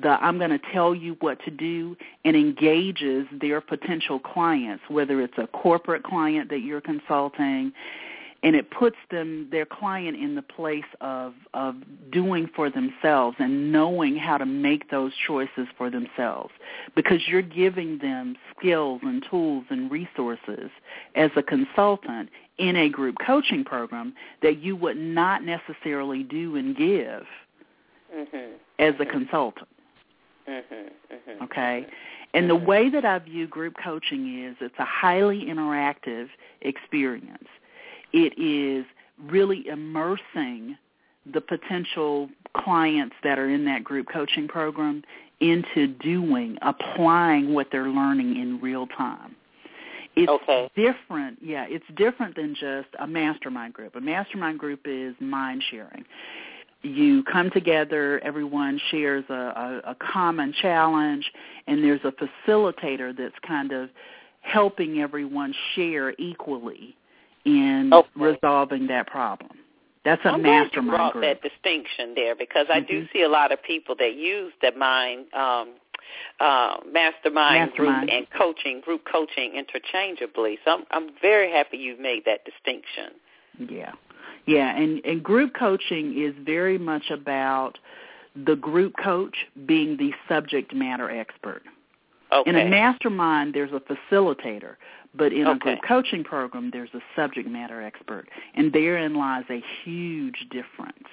[0.00, 5.20] The I'm going to tell you what to do and engages their potential clients, whether
[5.20, 7.72] it's a corporate client that you're consulting,
[8.44, 11.74] and it puts them their client in the place of of
[12.12, 16.52] doing for themselves and knowing how to make those choices for themselves
[16.94, 20.70] because you're giving them skills and tools and resources
[21.16, 26.76] as a consultant in a group coaching program that you would not necessarily do and
[26.76, 27.24] give
[28.14, 28.52] mm-hmm.
[28.78, 29.68] as a consultant
[30.48, 30.74] Mm-hmm.
[31.14, 31.44] Mm-hmm.
[31.44, 31.86] okay
[32.34, 36.28] and the way that I view group coaching is it's a highly interactive
[36.62, 37.46] experience
[38.12, 38.84] it is
[39.30, 40.76] really immersing
[41.32, 45.02] the potential clients that are in that group coaching program
[45.40, 49.34] into doing, applying what they're learning in real time.
[50.22, 50.70] It's okay.
[50.76, 51.38] different.
[51.42, 53.96] Yeah, it's different than just a mastermind group.
[53.96, 56.04] A mastermind group is mind sharing.
[56.82, 61.30] You come together, everyone shares a, a, a common challenge,
[61.66, 63.90] and there's a facilitator that's kind of
[64.40, 66.96] helping everyone share equally
[67.44, 68.08] in okay.
[68.16, 69.50] resolving that problem.
[70.04, 71.24] That's a I'm mastermind glad you brought group.
[71.24, 72.92] that distinction there because I mm-hmm.
[72.92, 75.74] do see a lot of people that use the mind um,
[76.40, 78.08] uh, mastermind, Mastermind.
[78.08, 80.58] group and coaching, group coaching interchangeably.
[80.64, 83.12] So I'm, I'm very happy you've made that distinction.
[83.68, 83.92] Yeah.
[84.46, 87.78] Yeah, and, and group coaching is very much about
[88.46, 91.62] the group coach being the subject matter expert.
[92.32, 92.48] Okay.
[92.48, 94.76] In a mastermind, there's a facilitator,
[95.14, 99.62] but in a group coaching program, there's a subject matter expert, and therein lies a
[99.84, 101.08] huge difference.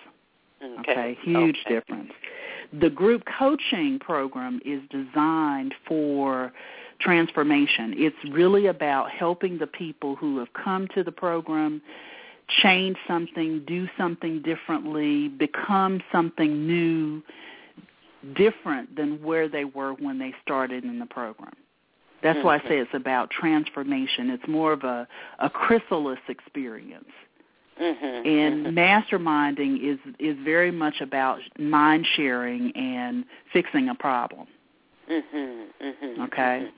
[0.79, 1.17] okay.
[1.23, 1.75] huge okay.
[1.75, 2.11] difference.
[2.73, 6.51] The group coaching program is designed for
[6.99, 7.93] transformation.
[7.97, 11.81] It's really about helping the people who have come to the program
[12.61, 17.21] change something, do something differently, become something new,
[18.35, 21.53] different than where they were when they started in the program.
[22.23, 22.67] That's why I mm-hmm.
[22.67, 24.29] say it's about transformation.
[24.31, 25.07] It's more of a,
[25.39, 27.05] a chrysalis experience.
[27.81, 28.27] Mm-hmm.
[28.27, 34.47] And masterminding is is very much about mind sharing and fixing a problem.
[35.09, 35.85] Mm-hmm.
[35.85, 36.21] Mm-hmm.
[36.23, 36.69] Okay,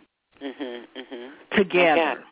[0.44, 1.00] Mm-hmm.
[1.00, 1.58] Mm-hmm.
[1.58, 2.24] together,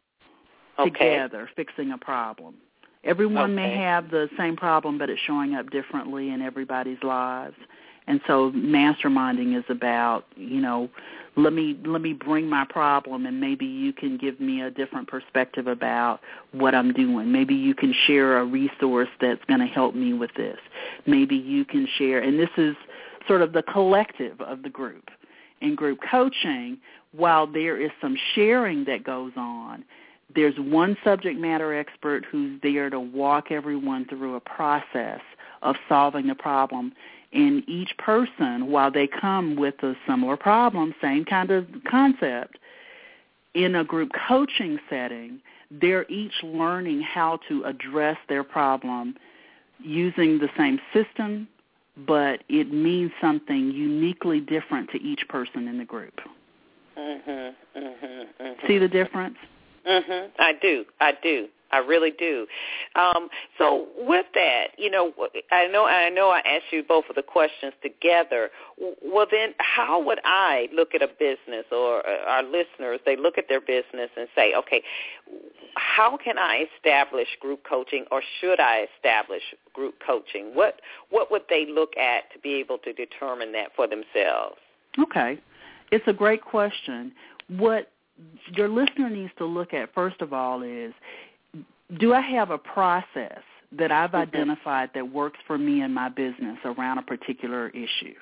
[0.80, 0.90] Okay.
[0.90, 2.56] together, fixing a problem.
[3.04, 7.56] Everyone may have the same problem, but it's showing up differently in everybody's lives.
[8.08, 10.90] And so, masterminding is about you know,
[11.36, 15.08] let me let me bring my problem, and maybe you can give me a different
[15.08, 17.32] perspective about what I'm doing.
[17.32, 20.58] Maybe you can share a resource that's going to help me with this.
[21.06, 22.76] Maybe you can share, and this is
[23.28, 25.10] sort of the collective of the group.
[25.62, 26.78] In group coaching,
[27.12, 29.84] while there is some sharing that goes on,
[30.34, 35.22] there's one subject matter expert who's there to walk everyone through a process
[35.62, 36.94] of solving the problem.
[37.34, 42.58] And each person, while they come with a similar problem, same kind of concept,
[43.54, 49.16] in a group coaching setting, they're each learning how to address their problem
[49.80, 51.48] using the same system,
[52.06, 56.14] but it means something uniquely different to each person in the group.
[56.98, 57.32] Mm-hmm.
[57.80, 58.44] Mm-hmm.
[58.44, 58.68] Mm-hmm.
[58.68, 59.38] See the difference?
[59.88, 60.30] Mhm.
[60.40, 60.86] I do.
[61.00, 61.48] I do.
[61.72, 62.48] I really do.
[62.96, 65.12] Um, so with that, you know,
[65.52, 68.50] I know I know I asked you both of the questions together.
[69.04, 73.00] Well, then, how would I look at a business or uh, our listeners?
[73.06, 74.82] They look at their business and say, okay,
[75.76, 80.52] how can I establish group coaching, or should I establish group coaching?
[80.54, 84.58] What what would they look at to be able to determine that for themselves?
[85.00, 85.40] Okay.
[85.92, 87.14] It's a great question.
[87.50, 87.92] What
[88.54, 90.94] your listener needs to look at, first of all, is
[91.96, 94.22] do I have a process that I've Mhm.
[94.22, 98.16] identified that works for me and my business around a particular issue?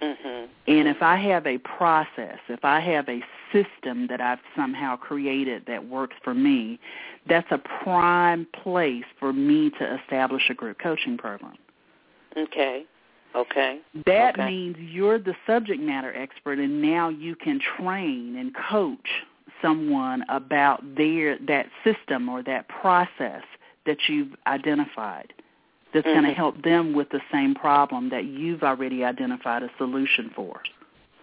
[0.00, 0.48] Mhm.
[0.66, 5.64] And if I have a process, if I have a system that I've somehow created
[5.66, 6.78] that works for me,
[7.26, 11.56] that's a prime place for me to establish a group coaching program.
[12.36, 12.84] Okay.
[13.34, 13.80] Okay.
[14.06, 14.46] That Okay.
[14.46, 19.24] means you're the subject matter expert and now you can train and coach
[19.62, 23.42] someone about their that system or that process
[23.86, 25.32] that you've identified
[25.94, 30.30] that's going to help them with the same problem that you've already identified a solution
[30.34, 30.60] for.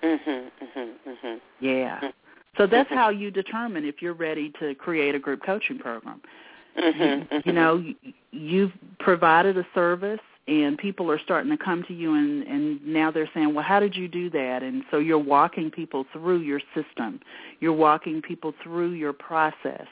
[0.02, 0.52] Mhm.
[0.62, 0.94] Mhm.
[1.06, 1.42] Mhm.
[1.60, 2.00] Yeah.
[2.00, 2.14] Mhm.
[2.58, 6.22] So that's how you determine if you're ready to create a group coaching program.
[6.76, 7.28] Mhm.
[7.28, 7.46] Mhm.
[7.46, 7.84] You know,
[8.32, 13.12] you've provided a service and people are starting to come to you and and now
[13.12, 16.62] they're saying, "Well, how did you do that?" And so you're walking people through your
[16.74, 17.20] system.
[17.60, 19.88] You're walking people through your process.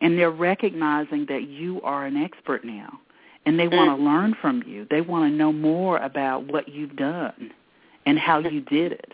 [0.00, 3.00] And they're recognizing that you are an expert now.
[3.44, 4.86] And they want to learn from you.
[4.88, 7.52] They want to know more about what you've done
[8.06, 9.12] and how you did it.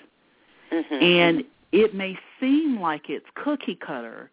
[0.71, 1.03] Mhm.
[1.03, 4.31] And it may seem like it's cookie cutter,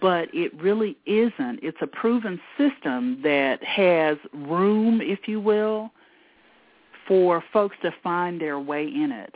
[0.00, 1.60] but it really isn't.
[1.62, 5.90] It's a proven system that has room, if you will,
[7.06, 9.34] for folks to find their way in it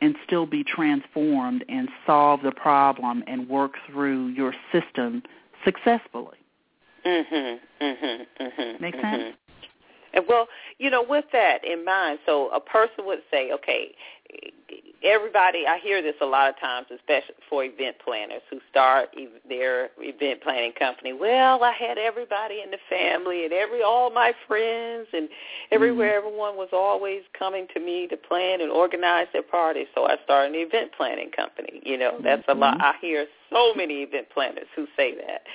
[0.00, 5.22] and still be transformed and solve the problem and work through your system
[5.64, 6.38] successfully.
[7.04, 7.60] Mhm.
[7.80, 8.26] Mhm.
[8.40, 8.80] Mhm.
[8.80, 9.00] Make mhm.
[9.00, 9.36] sense?
[10.12, 10.48] And well,
[10.78, 13.94] you know, with that in mind, so a person would say, okay,
[15.04, 19.10] everybody, I hear this a lot of times, especially for event planners who start
[19.48, 21.12] their event planning company.
[21.12, 25.28] Well, I had everybody in the family and every all my friends and
[25.70, 26.26] everywhere Mm-hmm.
[26.26, 29.86] everyone was always coming to me to plan and organize their parties.
[29.94, 31.80] So I started an event planning company.
[31.84, 32.78] You know, that's a lot.
[32.78, 32.82] Mhm.
[32.82, 35.46] I hear so many event planners who say that.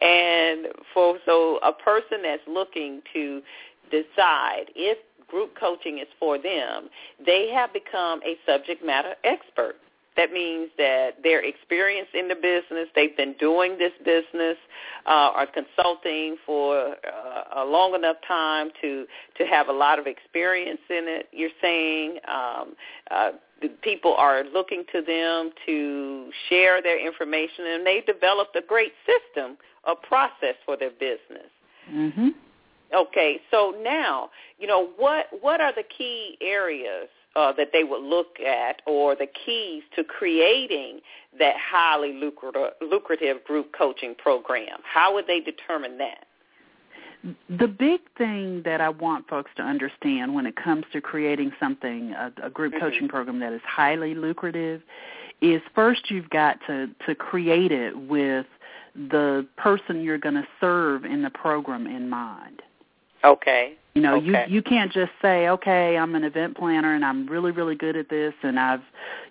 [0.00, 3.42] And for so a person that's looking to
[3.90, 6.88] decide if group coaching is for them,
[7.24, 9.76] they have become a subject matter expert.
[10.16, 12.88] That means that they're experienced in the business.
[12.94, 14.56] They've been doing this business
[15.04, 20.80] uh, consulting for uh, a long enough time to to have a lot of experience
[20.88, 21.28] in it.
[21.32, 22.74] You're saying um,
[23.10, 23.32] uh,
[23.82, 29.58] people are looking to them to share their information, and they developed a great system,
[29.84, 31.50] a process for their business.
[31.92, 32.34] Mhm.
[32.94, 38.02] Okay, so now, you know, what what are the key areas uh, that they would
[38.02, 41.00] look at or the keys to creating
[41.38, 44.78] that highly lucrative, lucrative group coaching program?
[44.84, 46.26] How would they determine that?
[47.58, 52.12] The big thing that I want folks to understand when it comes to creating something,
[52.12, 52.80] a, a group Mhm.
[52.80, 54.80] coaching program that is highly lucrative,
[55.40, 58.46] is first you've got to, to create it with
[58.94, 62.62] the person you're going to serve in the program in mind.
[63.26, 63.72] Okay.
[63.94, 64.26] You know, Okay.
[64.48, 67.96] you you can't just say, "Okay, I'm an event planner and I'm really really good
[67.96, 68.82] at this and I've,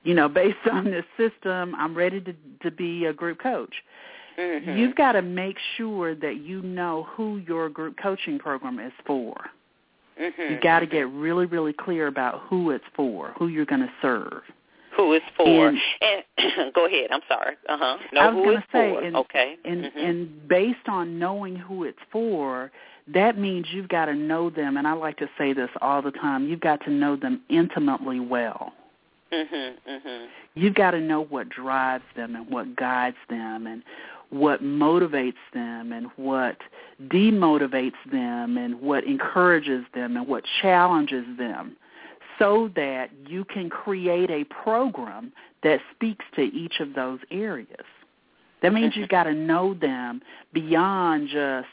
[0.04, 3.74] you know, based on this system, I'm ready to to be a group coach."
[4.38, 4.78] Mhm.
[4.78, 9.34] You've got to make sure that you know who your group coaching program is for.
[10.20, 10.50] Mhm.
[10.52, 13.92] You've got to get really really clear about who it's for, who you're going to
[14.02, 14.42] serve.
[14.98, 15.68] who is for.
[15.68, 15.78] and-
[16.38, 17.12] And, go ahead.
[17.12, 17.56] I'm sorry.
[17.68, 17.98] Uh huh.
[18.14, 19.02] No, I was who gonna say, for?
[19.04, 19.58] and- okay.
[19.66, 19.92] And Mhm.
[20.10, 22.72] and based on knowing who it's for,
[23.14, 26.12] that means you've got to know them and I like to say this all the
[26.12, 28.74] time, you've got to know them intimately well.
[29.32, 29.74] Mhm.
[29.88, 30.28] Mhm.
[30.54, 33.84] You've got to know what drives them and what guides them and
[34.30, 36.58] what motivates them and what
[37.08, 41.76] demotivates them and what encourages them and what challenges them
[42.40, 45.32] so that you can create a program
[45.64, 47.86] that speaks to each of those areas.
[48.62, 50.22] That means you've got to know them
[50.54, 51.68] beyond just,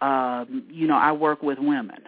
[0.00, 2.02] um, you know, I work with women.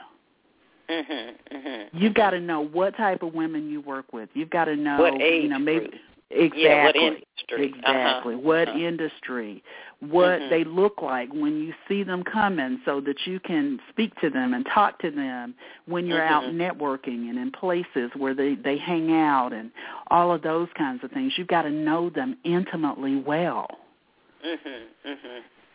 [0.88, 1.34] Mhm.
[1.50, 1.88] Mhm.
[1.92, 4.28] You've got to know what type of women you work with.
[4.34, 6.00] You've got to know, What age you know, maybe group?
[6.30, 7.64] exactly, Yeah, what industry?
[7.64, 8.42] exactly, Uh-huh.
[8.42, 8.78] what Uh-huh.
[8.78, 9.62] industry,
[10.00, 10.50] what Mhm.
[10.50, 14.54] they look like when you see them coming, so that you can speak to them
[14.54, 15.54] and talk to them
[15.86, 16.56] when you're out Mhm.
[16.56, 19.70] networking and in places where they they hang out and
[20.08, 21.38] all of those kinds of things.
[21.38, 23.78] You've got to know them intimately well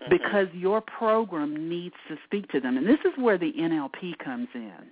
[0.02, 0.06] Mhm.
[0.06, 0.08] Mhm.
[0.08, 0.10] Mhm.
[0.10, 4.48] because your program needs to speak to them, and this is where the NLP comes
[4.54, 4.90] in.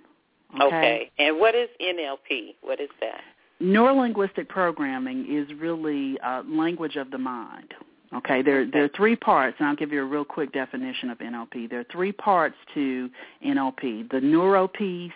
[0.61, 1.11] Okay.
[1.17, 2.55] And what is NLP?
[2.61, 3.21] What is that?
[3.61, 7.73] Neurolinguistic programming is really uh, language of the mind.
[8.13, 11.17] Okay, there there are three parts, and I'll give you a real quick definition of
[11.17, 11.69] NLP.
[11.69, 13.09] There are three parts to
[13.45, 15.11] NLP: the neuro piece,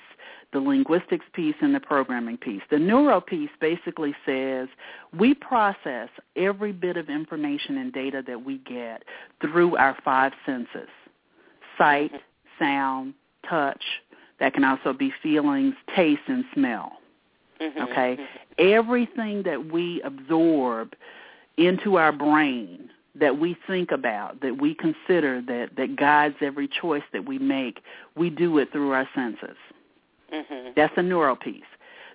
[0.52, 2.62] the linguistics piece, and the programming piece.
[2.70, 4.68] The neuro piece basically says
[5.18, 9.04] we process every bit of information and data that we get
[9.42, 10.90] through our five senses:
[11.78, 12.12] sight,
[12.58, 13.14] sound,
[13.48, 13.84] touch.
[14.40, 17.00] That can also be feelings, taste, and smell.
[17.60, 17.90] Mhm.
[17.90, 18.28] Okay?
[18.58, 20.96] Everything that we absorb
[21.58, 27.04] into our brain, that we think about, that we consider, that, that guides every choice
[27.12, 27.82] that we make,
[28.16, 29.58] we do it through our senses.
[30.32, 30.76] Mhm.
[30.76, 31.64] That's the neural piece.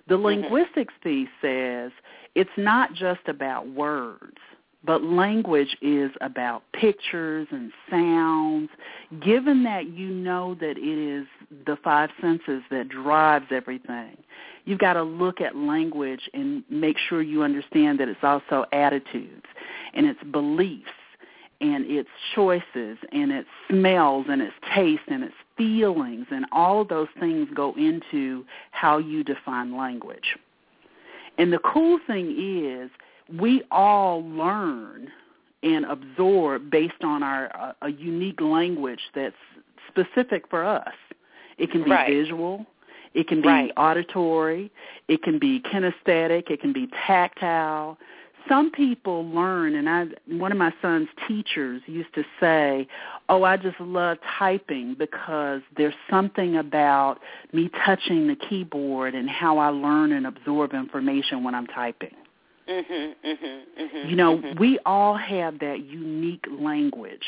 [0.07, 0.23] The Mhm.
[0.23, 1.91] linguistics piece says
[2.35, 4.37] it's not just about words,
[4.83, 8.69] but language is about pictures and sounds.
[9.19, 11.25] Given that you know that it is
[11.65, 14.17] the five senses that drives everything,
[14.65, 19.45] you've got to look at language and make sure you understand that it's also attitudes
[19.93, 20.91] and its beliefs
[21.61, 26.87] and its choices and its smells and its taste and its feelings and all of
[26.87, 30.37] those things go into how you define language.
[31.37, 32.89] And the cool thing is
[33.39, 35.11] we all learn
[35.63, 39.35] and absorb based on our uh, a unique language that's
[39.87, 40.93] specific for us.
[41.57, 42.07] It can be Right.
[42.07, 42.65] visual,
[43.13, 43.71] it can be Right.
[43.77, 44.71] auditory,
[45.07, 47.97] it can be kinesthetic, it can be tactile.
[48.47, 52.87] Some people learn and I one of my son's teachers used to say,
[53.29, 57.19] "Oh, I just love typing because there's something about
[57.53, 62.15] me touching the keyboard and how I learn and absorb information when I'm typing."
[62.67, 64.09] Mhm, mhm, mhm.
[64.09, 67.25] You know, mhm, we all have that unique language,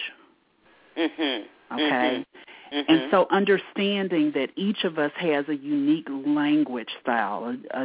[0.97, 1.45] mhm.
[1.71, 2.25] okay?
[2.71, 2.85] Mhm.
[2.87, 7.45] And so understanding that each of us has a unique language style.
[7.45, 7.83] A, a,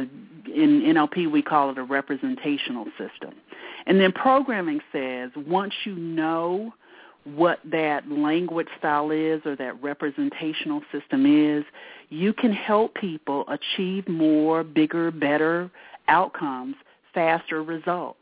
[0.53, 3.33] in NLP, we call it a representational system.
[3.85, 6.73] And then programming says once you know
[7.23, 11.63] what that language style is or that representational system is,
[12.09, 15.71] you can help people achieve more, bigger, better
[16.09, 16.75] outcomes,
[17.13, 18.17] faster results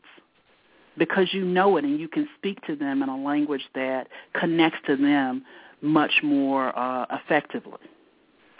[0.98, 4.78] because you know it and you can speak to them in a language that connects
[4.86, 5.42] to them
[5.82, 7.78] much more uh, effectively.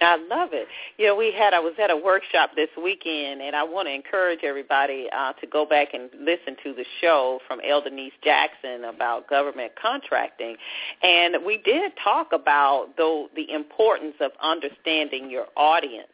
[0.02, 0.66] I love it.
[0.98, 3.94] You know, we had I was at a workshop this weekend, and I want to
[3.94, 8.84] encourage everybody uh, to go back and listen to the show from Elder Denise Jackson
[8.84, 10.56] about government contracting,
[11.02, 16.08] and we did talk about though the importance of understanding your audience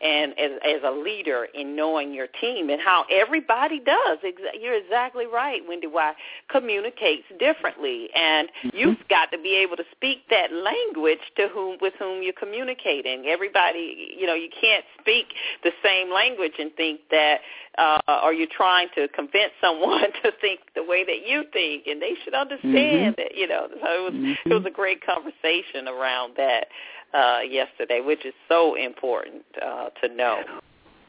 [0.00, 4.18] and as, as a leader in knowing your team and how everybody does.
[4.60, 5.86] You're exactly right, Wendy.
[5.86, 6.14] Why
[6.50, 8.76] communicates differently, and mm-hmm.
[8.76, 13.26] you've got to be able to speak that language to whom with whom you're communicating.
[13.26, 15.26] Everybody, you know, you can't speak
[15.62, 17.40] the same language and think that
[17.78, 22.00] uh, or you're trying to convince someone to think the way that you think, and
[22.02, 23.22] they should understand mm-hmm.
[23.22, 23.36] that.
[23.36, 24.50] You know, so it was mm-hmm.
[24.50, 26.66] it was a great conversation around that
[27.14, 30.42] uh, yesterday, which is so important uh, to know.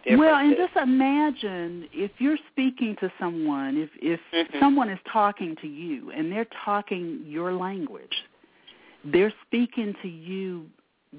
[0.08, 4.60] Well, and just imagine if you're speaking to someone, if if mm-hmm.
[4.60, 8.16] someone is talking to you and they're talking your language,
[9.04, 10.66] they're speaking to you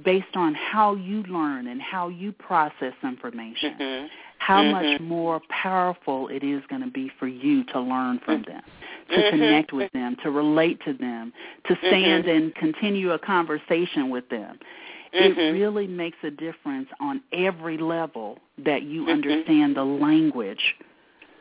[0.05, 3.76] based on how you learn and how you process information.
[3.78, 4.07] Mm-hmm.
[4.41, 4.72] How mm-hmm.
[4.72, 8.62] much more powerful it is going to be for you to learn from them,
[9.11, 9.30] to Mm-hmm.
[9.30, 11.32] connect with them, to relate to them,
[11.68, 14.59] to stand and continue a conversation with them.
[15.12, 15.53] It Mhm.
[15.53, 19.12] really makes a difference on every level that you Mhm.
[19.12, 20.76] understand the language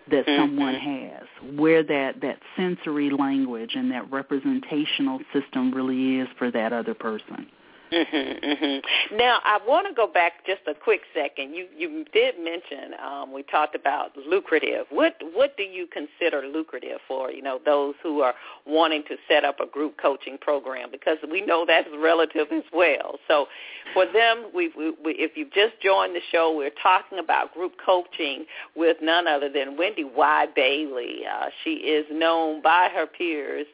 [0.07, 6.51] that someone has, where that, that sensory language and that representational system really is for
[6.51, 7.47] that other person.
[7.91, 8.83] Mhm, mhm.
[9.13, 11.55] Now, I want to go back just a quick second.
[11.55, 14.85] You you did mention um, we talked about lucrative.
[14.91, 18.35] What what do you consider lucrative for you know those who are
[18.67, 20.89] wanting to set up a group coaching program?
[20.91, 23.17] Because we know that's relative as well.
[23.27, 23.47] So,
[23.93, 27.73] for them, we, we, we if you've just joined the show, we're talking about group
[27.83, 30.45] coaching with none other than Wendy Y.
[30.55, 31.21] Bailey.
[31.25, 33.65] Uh, she is known by her peers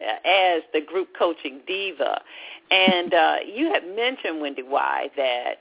[0.00, 2.20] uh, as the group coaching diva.
[2.70, 5.54] And uh, you had mentioned, Wendy Y, that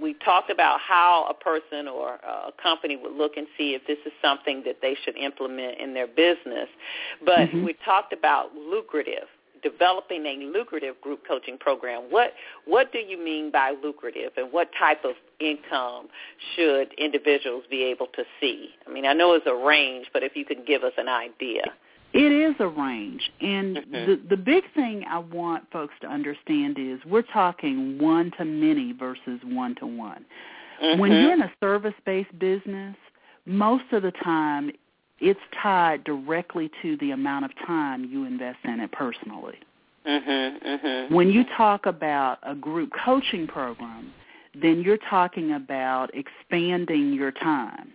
[0.00, 3.98] we talked about how a person or a company would look and see if this
[4.06, 6.68] is something that they should implement in their business.
[7.24, 7.64] But Mhm.
[7.64, 9.28] we talked about lucrative,
[9.62, 12.10] developing a lucrative group coaching program.
[12.10, 12.34] What
[12.64, 16.08] what do you mean by lucrative, and what type of income
[16.54, 18.74] should individuals be able to see?
[18.86, 21.64] I mean, I know it's a range, but if you could give us an idea.
[22.12, 23.30] It is a range.
[23.40, 24.06] And Mhm.
[24.06, 28.92] the, the big thing I want folks to understand is we're talking one to many
[28.92, 30.24] versus one to one.
[30.80, 31.22] When Mhm.
[31.22, 32.96] you're in a service-based business,
[33.46, 34.72] most of the time
[35.20, 39.58] it's tied directly to the amount of time you invest in it personally.
[40.06, 40.62] Mhm.
[40.62, 41.10] Mhm.
[41.10, 44.12] When you talk about a group coaching program,
[44.54, 47.92] then you're talking about expanding your time.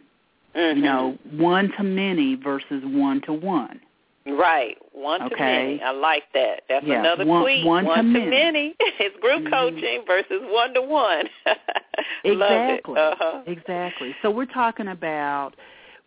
[0.54, 0.76] Mhm.
[0.76, 3.80] You know, one to many versus one to one.
[4.28, 5.82] Right, one to many.
[5.84, 6.64] I like that.
[6.68, 7.66] That's Yeah, another one- tweet.
[7.66, 8.30] one to many.
[8.30, 8.76] many.
[8.80, 9.52] it's group Mhm.
[9.52, 11.30] coaching versus one to one.
[12.24, 12.98] Exactly.
[13.00, 13.42] Uh-huh.
[13.46, 14.16] Exactly.
[14.22, 15.56] So we're talking about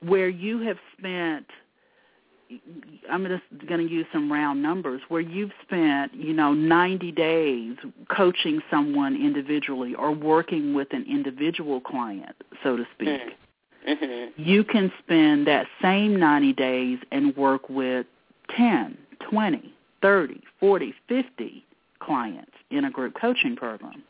[0.01, 1.47] where you have spent
[3.11, 7.77] I'm just going to use some round numbers where you've spent, you know, 90 days
[8.15, 13.21] coaching someone individually or working with an individual client, so to speak.
[13.87, 14.33] Mhm.
[14.37, 18.07] You can spend that same 90 days and work with
[18.51, 19.73] 10, 20,
[20.03, 21.65] 30, 40, 50
[22.01, 24.03] clients in a group coaching program.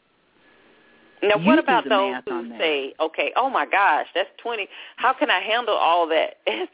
[1.23, 4.69] Now, You what about those who say, "Okay, oh my gosh, that's twenty.
[4.97, 6.39] How can I handle all that?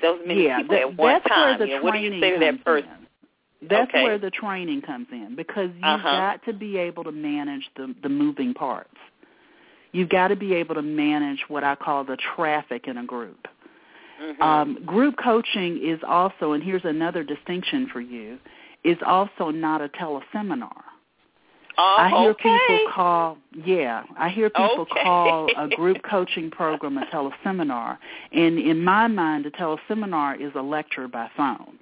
[0.00, 2.10] those many yeah, people that- at one that's time?" where the You what do you
[2.10, 2.88] training say to that person?
[3.62, 3.68] in.
[3.68, 4.04] That's Okay.
[4.04, 6.16] where the training comes in because you've Uh-huh.
[6.16, 8.94] got to be able to manage the the moving parts.
[9.92, 13.46] You've got to be able to manage what I call the traffic in a group.
[14.20, 14.42] Mhm.
[14.42, 18.38] Um, group coaching is also, and here's another distinction for you,
[18.84, 20.82] is also not a teleseminar.
[21.78, 22.58] Oh, I hear okay.
[22.58, 25.02] people call, yeah, I hear people Okay.
[25.02, 27.98] call a group coaching program a teleseminar.
[28.32, 31.78] And in my mind, a teleseminar is a lecture by phone.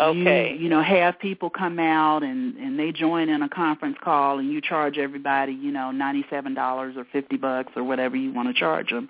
[0.00, 0.54] Okay.
[0.54, 4.38] You, you know, have people come out and and they join in a conference call,
[4.38, 8.32] and you charge everybody, you know, ninety seven dollars or fifty bucks or whatever you
[8.32, 9.08] want to charge them,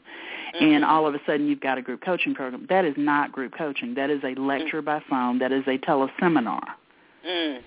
[0.61, 0.89] and Mhm.
[0.89, 2.67] all of a sudden you've got a group coaching program.
[2.69, 3.95] That is not group coaching.
[3.95, 5.39] That is a lecture by phone.
[5.39, 6.65] That is a teleseminar.
[7.25, 7.61] Mm.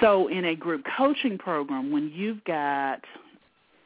[0.00, 3.04] So in a group coaching program, when you've got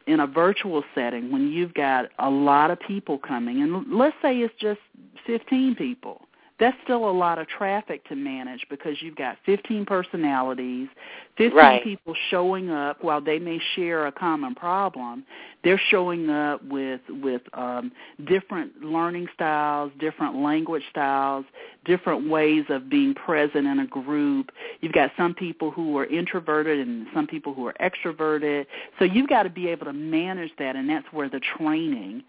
[0.07, 4.39] in a virtual setting, when you've got a lot of people coming, and let's say
[4.39, 4.81] it's just
[5.27, 6.26] 15 people,
[6.59, 10.89] that's still a lot of traffic to manage because you've got 15 personalities,
[11.37, 11.85] 15 Right.
[11.85, 15.25] people showing up while they may share a common problem.
[15.65, 17.93] They're showing up with with um,
[18.27, 21.45] different learning styles, different language styles,
[21.85, 24.51] different ways of being present in a group.
[24.81, 28.65] You've got some people who are introverted and some people who are extroverted.
[28.99, 32.23] So you've got to be able to manage that, and that's where the training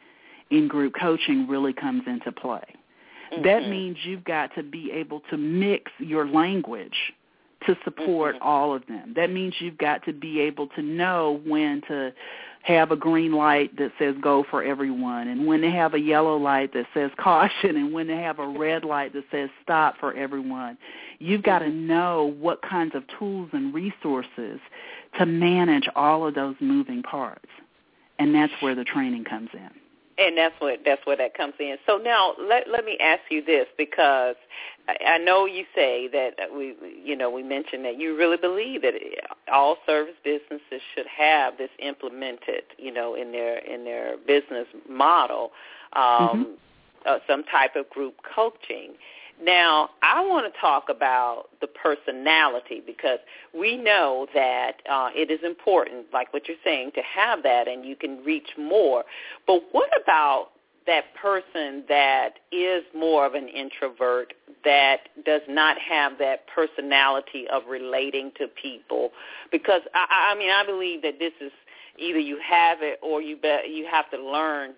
[0.49, 2.63] in group coaching really comes into play.
[3.31, 3.69] That Mhm.
[3.69, 7.13] means you've got to be able to mix your language
[7.65, 8.39] to support Mhm.
[8.41, 9.13] all of them.
[9.13, 12.13] That means you've got to be able to know when to
[12.63, 16.35] have a green light that says go for everyone and when to have a yellow
[16.37, 20.13] light that says caution and when to have a red light that says stop for
[20.13, 20.77] everyone.
[21.19, 24.59] You've got to know what kinds of tools and resources
[25.17, 27.49] to manage all of those moving parts.
[28.19, 29.69] And that's where the training comes in.
[30.17, 31.77] And that's what that's where that comes in.
[31.85, 34.35] So now let let me ask you this because
[34.87, 38.81] I, I know you say that we you know we mentioned that you really believe
[38.81, 38.93] that
[39.51, 45.51] all service businesses should have this implemented you know in their in their business model
[45.93, 46.57] um,
[47.05, 48.93] uh, some type of group coaching.
[49.41, 53.19] Now, I want to talk about the personality because
[53.53, 57.85] we know that uh, it is important, like what you're saying, to have that and
[57.85, 59.03] you can reach more.
[59.45, 60.49] But what about
[60.87, 64.33] that person that is more of an introvert
[64.63, 69.11] that does not have that personality of relating to people?
[69.51, 71.51] Because I, I mean, I believe that this is
[71.99, 74.73] either you have it or you be, you have to learn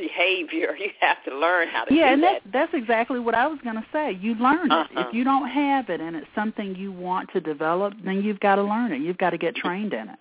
[0.00, 0.76] behavior.
[0.80, 2.42] You have to learn how to yeah, do and that.
[2.44, 4.16] that, that's exactly what I was going to say.
[4.20, 4.72] You learn it.
[4.72, 5.04] Uh-huh.
[5.06, 8.54] If you don't have it and it's something you want to develop, then you've got
[8.56, 9.02] to learn it.
[9.02, 10.18] You've got to get trained in it.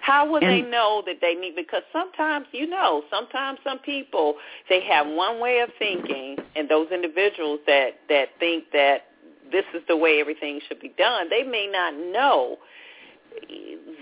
[0.00, 1.54] How will they know that they need?
[1.54, 4.36] Because sometimes, you know, sometimes some people
[4.68, 9.06] they have one way of thinking, and those individuals that that think that
[9.50, 12.56] this is the way everything should be done, they may not know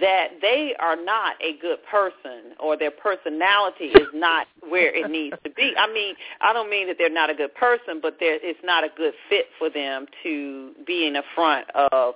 [0.01, 5.37] that they are not a good person or their personality is not where it needs
[5.45, 5.75] to be.
[5.77, 8.85] I mean, I don't mean that they're not a good person, but there it's not
[8.85, 12.15] a good fit for them to be in the front of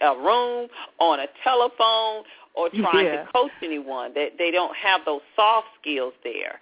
[0.00, 2.24] a room, on a telephone,
[2.54, 3.24] or trying Yeah.
[3.24, 4.12] to coach anyone.
[4.14, 6.60] That they don't have those soft skills there,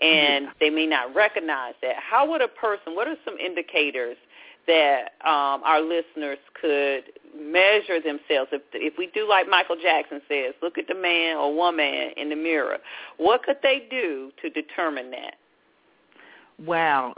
[0.00, 0.52] and Yeah.
[0.58, 1.96] they may not recognize that.
[1.96, 2.94] How would a person?
[2.94, 4.16] What are some indicators
[4.66, 7.04] that um, our listeners could
[7.36, 8.50] measure themselves?
[8.52, 12.28] If if we do like Michael Jackson says, look at the man or woman in
[12.28, 12.78] the mirror.
[13.18, 15.34] What could they do to determine that?
[16.64, 17.14] Wow,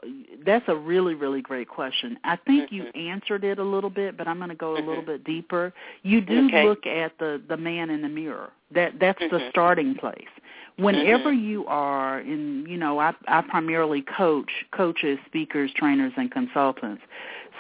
[0.47, 2.19] that's a really, really great question.
[2.25, 2.97] I think you Mhm.
[2.97, 5.75] answered it a little bit, but I'm going to go a little bit deeper.
[6.03, 6.65] You do Okay.
[6.65, 8.51] look at the the man in the mirror.
[8.71, 9.51] That that's the Mhm.
[9.51, 10.29] starting place.
[10.77, 11.43] Whenever Mhm.
[11.43, 17.03] you are in, you know, I I primarily coach coaches, speakers, trainers, and consultants.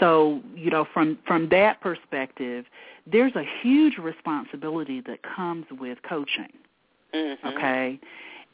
[0.01, 2.64] So you know, from from that perspective,
[3.07, 6.53] there's a huge responsibility that comes with coaching
[7.14, 7.44] Mhm.
[7.44, 7.99] okay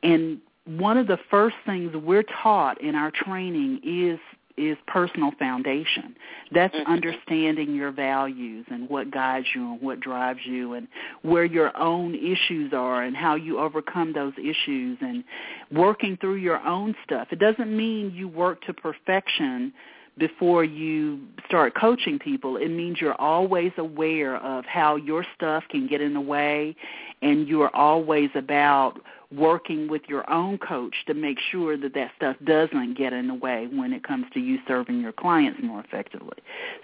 [0.02, 4.18] and one of the first things we're taught in our training is
[4.58, 6.14] is personal foundation
[6.50, 6.84] that's Mhm.
[6.84, 10.86] understanding your values and what guides you and what drives you and
[11.22, 15.24] where your own issues are and how you overcome those issues and
[15.70, 19.72] working through your own stuff it doesn't mean you work to perfection
[20.18, 25.86] before you start coaching people it means you're always aware of how your stuff can
[25.86, 26.74] get in the way
[27.22, 29.00] and you're always about
[29.36, 33.34] working with your own coach to make sure that that stuff doesn't get in the
[33.34, 36.36] way when it comes to you serving your clients more effectively.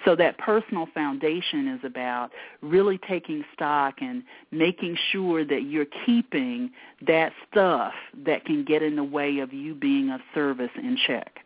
[0.04, 2.30] So that personal foundation is about
[2.62, 6.70] really taking stock and making sure that you're keeping
[7.06, 7.92] that stuff
[8.24, 11.40] that can get in the way of you being of service in check.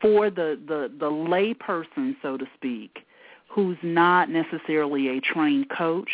[0.00, 2.98] For the the the lay person, so to speak,
[3.48, 6.10] who's not necessarily a trained coach,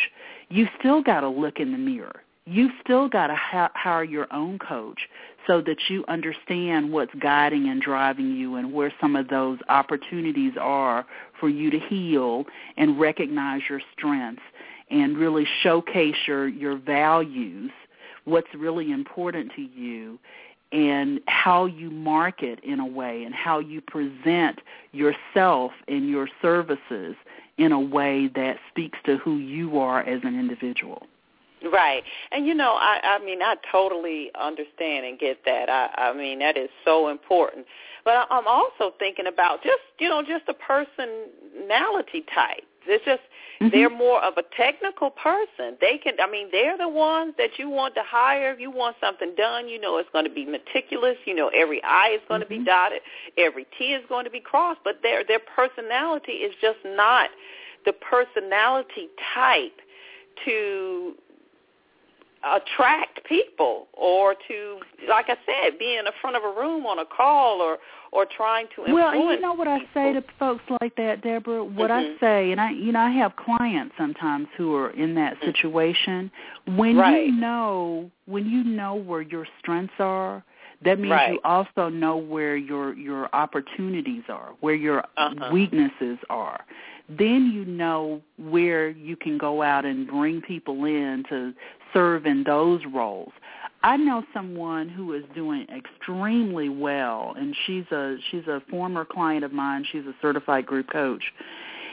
[0.49, 2.23] you still got to look in the mirror.
[2.45, 4.99] You've still got to ha- hire your own coach
[5.47, 10.53] so that you understand what's guiding and driving you and where some of those opportunities
[10.59, 11.05] are
[11.39, 12.45] for you to heal
[12.77, 14.41] and recognize your strengths
[14.89, 17.71] and really showcase your your values,
[18.25, 20.19] what's really important to you,
[20.73, 24.59] and how you market in a way and how you present
[24.91, 27.15] yourself and your services
[27.57, 31.05] in a way that speaks to who you are as an individual.
[31.71, 32.03] Right.
[32.31, 35.69] And you know, I I mean, I totally understand and get that.
[35.69, 37.67] I I mean, that is so important.
[38.03, 42.63] But I'm also thinking about just, you know, just a personality type.
[42.87, 43.21] It's just
[43.61, 43.69] mm-hmm.
[43.71, 45.77] they're more of a technical person.
[45.81, 48.53] They can I mean, they're the ones that you want to hire.
[48.53, 51.81] If you want something done, you know it's going to be meticulous, you know every
[51.83, 52.53] I is going mm-hmm.
[52.53, 53.01] to be dotted,
[53.37, 57.29] every T is going to be crossed, but their their personality is just not
[57.85, 59.79] the personality type
[60.45, 61.13] to
[62.43, 64.79] attract people or to
[65.09, 67.77] like I said, be in the front of a room on a call or
[68.11, 69.15] or trying to influence.
[69.15, 71.63] Well, you know what I say to folks like that, Deborah.
[71.63, 72.15] What mm-hmm.
[72.15, 75.45] I say, and I, you know, I have clients sometimes who are in that mm-hmm.
[75.45, 76.31] situation.
[76.67, 77.25] When right.
[77.25, 80.43] you know, when you know where your strengths are,
[80.83, 81.33] that means right.
[81.33, 85.49] you also know where your your opportunities are, where your uh-huh.
[85.51, 86.63] weaknesses are
[87.09, 91.53] then you know where you can go out and bring people in to
[91.93, 93.31] serve in those roles.
[93.83, 99.43] I know someone who is doing extremely well and she's a she's a former client
[99.43, 99.85] of mine.
[99.91, 101.23] She's a certified group coach.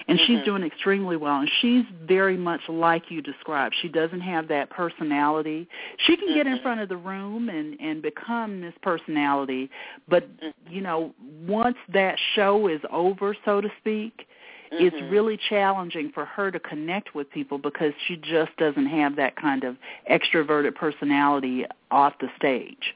[0.07, 0.37] And mm-hmm.
[0.37, 3.75] she's doing extremely well and she's very much like you described.
[3.83, 5.69] She doesn't have that personality.
[6.07, 6.37] She can mm-hmm.
[6.37, 6.63] get in mm-hmm.
[6.63, 9.69] front of the room and and become this personality,
[10.09, 10.73] but mm-hmm.
[10.73, 11.13] you know,
[11.45, 14.27] once that show is over, so to speak,
[14.73, 14.85] Mm-hmm.
[14.85, 19.35] it's really challenging for her to connect with people because she just doesn't have that
[19.35, 19.77] kind of
[20.09, 22.95] extroverted personality off the stage.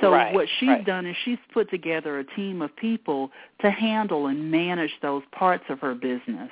[0.00, 0.86] So right, what she's right.
[0.86, 3.30] done is she's put together a team of people
[3.60, 6.50] to handle and manage those parts of her business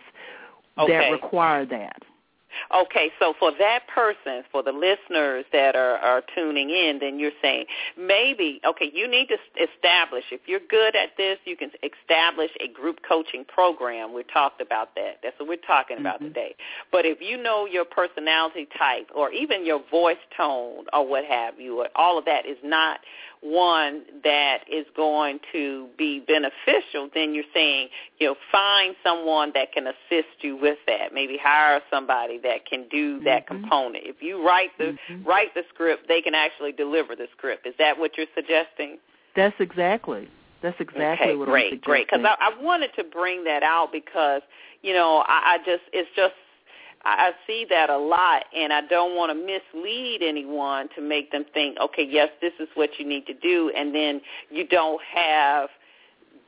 [0.76, 0.92] okay.
[0.92, 2.02] that require that.
[2.74, 7.30] Okay, so for that person, for the listeners that are, are tuning in, then you're
[7.42, 7.64] saying
[7.96, 12.68] maybe, okay, you need to establish, if you're good at this, you can establish a
[12.68, 14.14] group coaching program.
[14.14, 15.18] We talked about that.
[15.22, 16.06] That's what we're talking mm-hmm.
[16.06, 16.54] about today.
[16.92, 21.58] But if you know your personality type or even your voice tone or what have
[21.58, 23.00] you, all of that is not
[23.40, 29.72] one that is going to be beneficial, then you're saying, you know, find someone that
[29.72, 31.12] can assist you with that.
[31.12, 33.62] Maybe hire somebody that can do that mm-hmm.
[33.62, 34.04] component.
[34.06, 35.24] If you write the mm-hmm.
[35.24, 37.66] write the script, they can actually deliver the script.
[37.66, 38.98] Is that what you're suggesting?
[39.36, 40.28] That's exactly.
[40.60, 41.80] That's exactly okay, what great, I'm suggesting.
[41.84, 42.08] great.
[42.08, 42.22] great.
[42.22, 44.42] Because I, I wanted to bring that out because
[44.82, 46.34] you know I, I just it's just
[47.04, 51.44] I see that a lot, and I don't want to mislead anyone to make them
[51.54, 54.20] think, okay, yes, this is what you need to do, and then
[54.50, 55.70] you don't have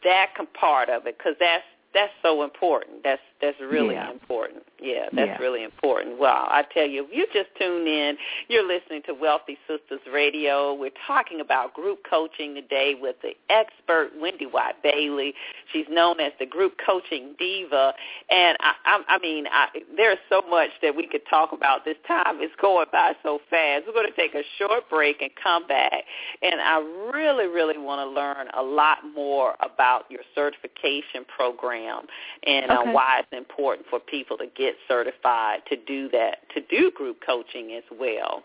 [0.05, 3.03] that part of it because that's that's so important.
[3.03, 4.11] That's that's really yeah.
[4.11, 4.63] important.
[4.81, 5.39] Yeah, that's yeah.
[5.39, 6.19] really important.
[6.19, 8.17] Well, I tell you, if you just tuned in,
[8.49, 10.75] you're listening to Wealthy Sistas Radio.
[10.75, 14.73] We're talking about group coaching today with the expert Wendy Y.
[14.83, 15.35] Bailey.
[15.73, 17.93] She's known as the group coaching diva,
[18.31, 21.85] and I, I, I mean, I, there's so much that we could talk about.
[21.85, 23.85] This time is going by so fast.
[23.87, 26.05] We're going to take a short break and come back,
[26.43, 26.79] and I
[27.15, 32.07] really, really want to learn a lot more about your certification program
[32.47, 32.91] and okay.
[32.91, 37.73] uh, why important for people to get certified to do that, to do group coaching
[37.73, 38.43] as well.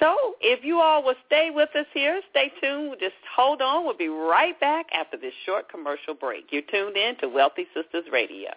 [0.00, 2.96] So if you all will stay with us here, stay tuned.
[3.00, 3.84] Just hold on.
[3.84, 6.46] We'll be right back after this short commercial break.
[6.50, 8.52] You're tuned in to Wealthy Sistas Radio.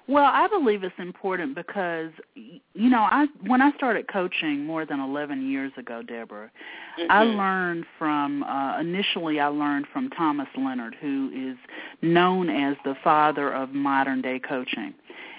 [0.08, 5.00] Well, I believe it's important because you know, I when I started coaching more than
[5.00, 6.52] 11 years ago, Deborah,
[7.00, 7.12] mm-hmm.
[7.12, 11.58] I learned from uh initially I learned from Thomas Leonard who is
[12.04, 14.94] known as the father of modern day coaching.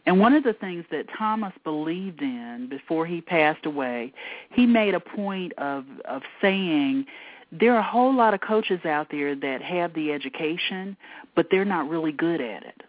[0.05, 4.13] And one of the things that Thomas believed in before he passed away,
[4.53, 7.07] he made a point of of saying
[7.53, 10.97] there are a whole lot of coaches out there that have the education,
[11.37, 12.83] but they're not really good at it.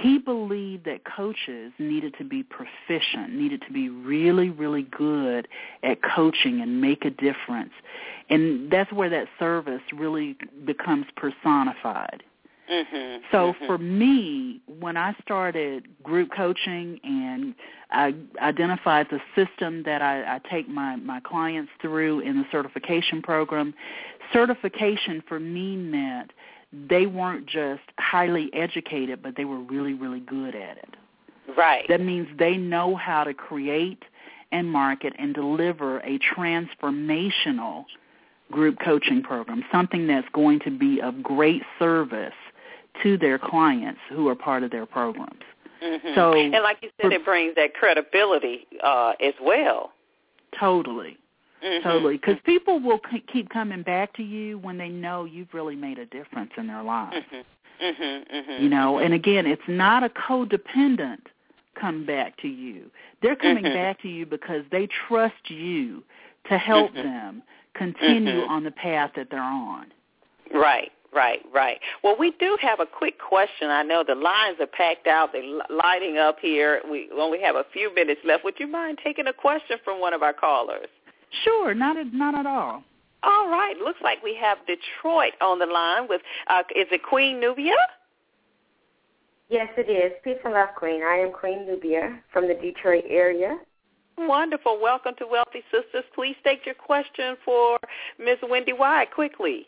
[0.00, 5.46] He believed that coaches needed to be proficient, needed to be really, really good
[5.82, 7.72] at coaching and make a difference.
[8.30, 12.22] And that's where that service really becomes personified.
[12.70, 13.66] Mm-hmm, so mm-hmm.
[13.66, 17.54] for me, when I started group coaching and
[17.90, 23.22] I identified the system that I, I take my, my clients through in the certification
[23.22, 23.74] program,
[24.32, 26.32] certification for me meant
[26.72, 30.94] they weren't just highly educated, but they were really, really good at it.
[31.56, 31.84] Right.
[31.88, 34.04] That means they know how to create
[34.52, 37.84] and market and deliver a transformational
[38.50, 42.34] group coaching program, something that's going to be of great service
[43.02, 45.42] to their clients who are part of their programs.
[45.82, 46.14] Mm-hmm.
[46.14, 49.92] So, and like you said, it brings that credibility uh, as well.
[50.58, 51.16] Totally.
[51.64, 51.86] Mm-hmm.
[51.88, 55.76] Totally, because people will c- keep coming back to you when they know you've really
[55.76, 57.16] made a difference in their lives.
[57.16, 57.84] Mm-hmm.
[57.84, 58.36] Mm-hmm.
[58.36, 58.62] Mm-hmm.
[58.62, 59.04] You know, mm-hmm.
[59.04, 61.20] and again, it's not a codependent
[61.80, 62.90] come back to you.
[63.22, 63.74] They're coming Mhm.
[63.74, 66.02] back to you because they trust you
[66.48, 67.42] to help them
[67.74, 69.92] continue on the path that they're on.
[70.52, 71.80] Right, right, right.
[72.02, 73.70] Well, we do have a quick question.
[73.70, 76.82] I know the lines are packed out; they're lighting up here.
[76.90, 78.44] We only have a few minutes left.
[78.44, 80.88] Would you mind taking a question from one of our callers?
[81.44, 82.82] Sure, not at, not at all.
[83.22, 83.76] All right.
[83.78, 86.22] Looks like we have Detroit on the line with.
[86.48, 87.74] Uh, is it Queen Nubia?
[89.48, 90.12] Yes, it is.
[90.22, 91.02] Peace and love, Queen.
[91.02, 93.58] I am Queen Nubia from the Detroit area.
[94.16, 94.78] Wonderful.
[94.80, 96.04] Welcome to Wealthy Sistas.
[96.14, 97.78] Please state your question for
[98.18, 98.38] Ms.
[98.48, 99.66] Wendy Y quickly.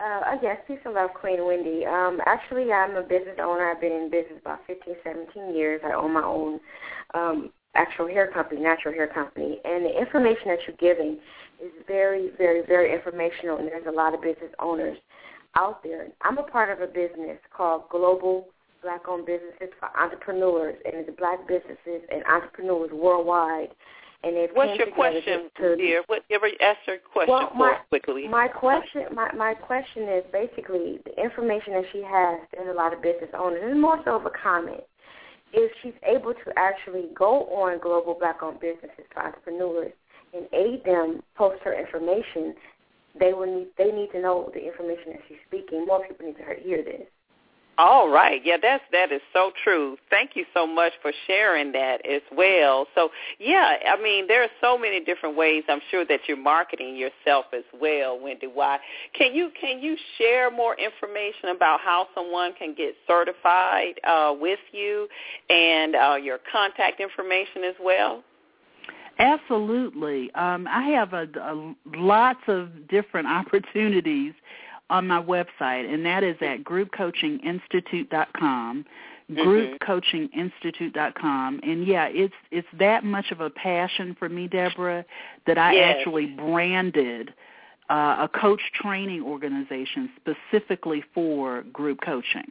[0.00, 1.86] Uh, yes, peace and love, Queen Wendy.
[1.86, 3.70] Um, actually, I'm a business owner.
[3.70, 5.80] I've been in business about 15, 17 years.
[5.84, 6.60] I own my own
[7.14, 9.60] um, actual hair company, natural hair company.
[9.64, 11.18] And the information that you're giving
[11.62, 14.98] is very, very, very informational, and there's a lot of business owners
[15.56, 16.08] out there.
[16.22, 18.48] I'm a part of a business called Global
[18.82, 23.70] Black-Owned Businesses for Entrepreneurs, and it's black businesses and entrepreneurs worldwide.
[24.22, 26.02] And they've What's your question, to, dear?
[26.06, 28.26] What, ever ask your question Well, my- quickly?
[28.26, 32.40] My question, my my question is basically the information that she has.
[32.52, 34.82] There's a lot of business owners, and more so of a comment.
[35.52, 39.92] If she's able to actually go on Global Black-Owned Businesses for Entrepreneurs
[40.32, 42.54] and aid them post her information,
[43.18, 45.86] they will need they need to know the information that she's speaking.
[45.86, 47.06] More people need to hear this.
[47.76, 48.40] All right.
[48.44, 49.96] Yeah, that's that is so true.
[50.08, 52.86] Thank you so much for sharing that as well.
[52.94, 53.08] So,
[53.40, 57.46] yeah, I mean, there are so many different ways I'm sure that you're marketing yourself
[57.52, 58.78] as well, Wendy Y?
[59.18, 64.60] Can you can you share more information about how someone can get certified uh, with
[64.70, 65.08] you
[65.50, 68.22] and uh, your contact information as well?
[69.18, 70.32] Absolutely.
[70.34, 74.32] Um, I have a, a, lots of different opportunities
[74.90, 78.84] on my website, and that is at groupcoachinginstitute.com,
[79.32, 81.60] groupcoachinginstitute.com.
[81.62, 85.04] And yeah, it's it's that much of a passion for me, Deborah,
[85.46, 85.96] that I Yes.
[85.98, 87.32] actually branded
[87.90, 92.50] uh, a coach training organization specifically for group coaching.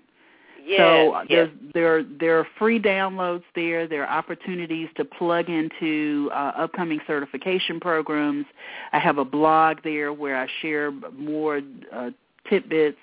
[0.66, 1.50] Yes, So yes.
[1.74, 3.86] there there are free downloads there.
[3.86, 8.46] There are opportunities to plug into uh, upcoming certification programs.
[8.94, 11.60] I have a blog there where I share more
[11.92, 12.12] uh,
[12.54, 12.98] tidbits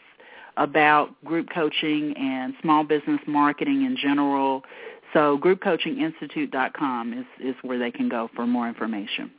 [0.56, 4.62] about group coaching and small business marketing in general.
[5.12, 9.32] So groupcoachinginstitute.com is, is where they can go for more information.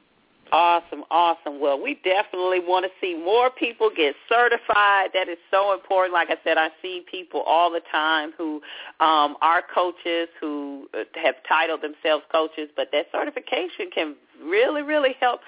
[0.52, 1.62] Awesome, awesome.
[1.62, 5.12] Well, we definitely want to see more people get certified.
[5.14, 6.14] That is so important.
[6.14, 8.56] Like I said, I see people all the time who
[9.00, 15.16] um, are coaches who uh, have titled themselves coaches, but that certification can really, really
[15.22, 15.40] help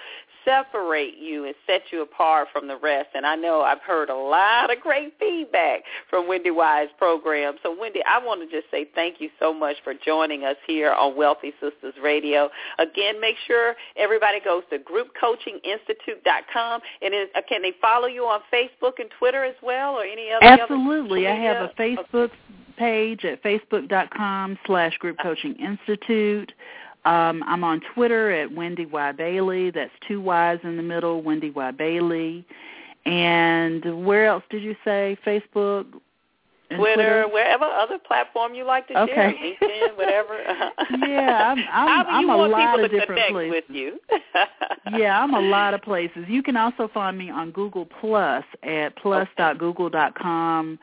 [0.46, 3.10] separate you and set you apart from the rest.
[3.14, 7.56] And I know I've heard a lot of great feedback from Wendy Y's program.
[7.64, 10.91] So, Wendy, I want to just say thank you so much for joining us here
[10.91, 12.50] on Wealthy Sistas Radio.
[12.80, 16.82] Again, make sure everybody goes to groupcoachinginstitute.com.
[17.02, 20.32] And is, uh, can they follow you on Facebook and Twitter as well or any
[20.32, 21.28] other Absolutely.
[21.28, 21.82] Other I have a?
[21.82, 22.32] Facebook
[22.78, 26.52] page at facebook.com slash group coaching institute.
[27.06, 29.12] Um, I'm on Twitter at Wendy Y.
[29.12, 29.72] Bailey.
[29.72, 31.72] That's two Y's in the middle, Wendy Y.
[31.72, 32.45] Bailey.
[33.06, 35.18] And where else did you say?
[35.26, 35.86] Facebook,
[36.70, 39.14] Twitter, Twitter, wherever other platform you like to okay.
[39.60, 40.38] share, LinkedIn, whatever.
[41.08, 43.51] yeah, I'm I'm, I'm a lot of different places.
[43.51, 43.99] with you.
[44.97, 46.26] yeah, I'm a lot of places.
[46.28, 50.80] You can also find me on Google Plus at plus.google.com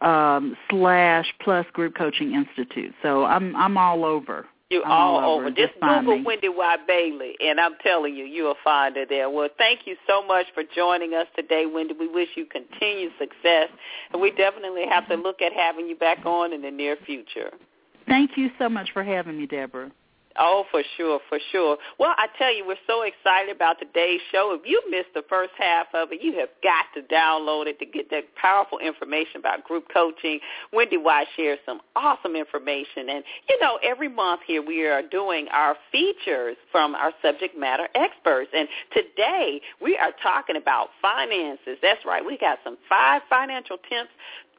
[0.00, 2.94] um, slash plus group coaching institute.
[3.02, 4.46] So I'm I'm all over.
[4.82, 5.50] All, all over.
[5.50, 6.24] Just, Google me.
[6.24, 6.76] Wendy Y.
[6.86, 9.30] Bailey, and I'm telling you, you'll find her there.
[9.30, 11.94] Well, thank you so much for joining us today, Wendy.
[11.98, 13.68] We wish you continued success,
[14.12, 17.50] and we definitely have to look at having you back on in the near future.
[18.06, 19.90] Thank you so much for having me, Deborah.
[20.36, 21.76] Oh, for sure, for sure.
[21.98, 24.58] Well, I tell you, we're so excited about today's show.
[24.58, 27.86] If you missed the first half of it, you have got to download it to
[27.86, 30.40] get that powerful information about group coaching.
[30.72, 33.10] Wendy Wise shares some awesome information.
[33.10, 37.88] And, you know, every month here we are doing our features from our subject matter
[37.94, 38.50] experts.
[38.56, 41.78] And today we are talking about finances.
[41.80, 42.24] That's right.
[42.24, 44.10] We got some five financial tips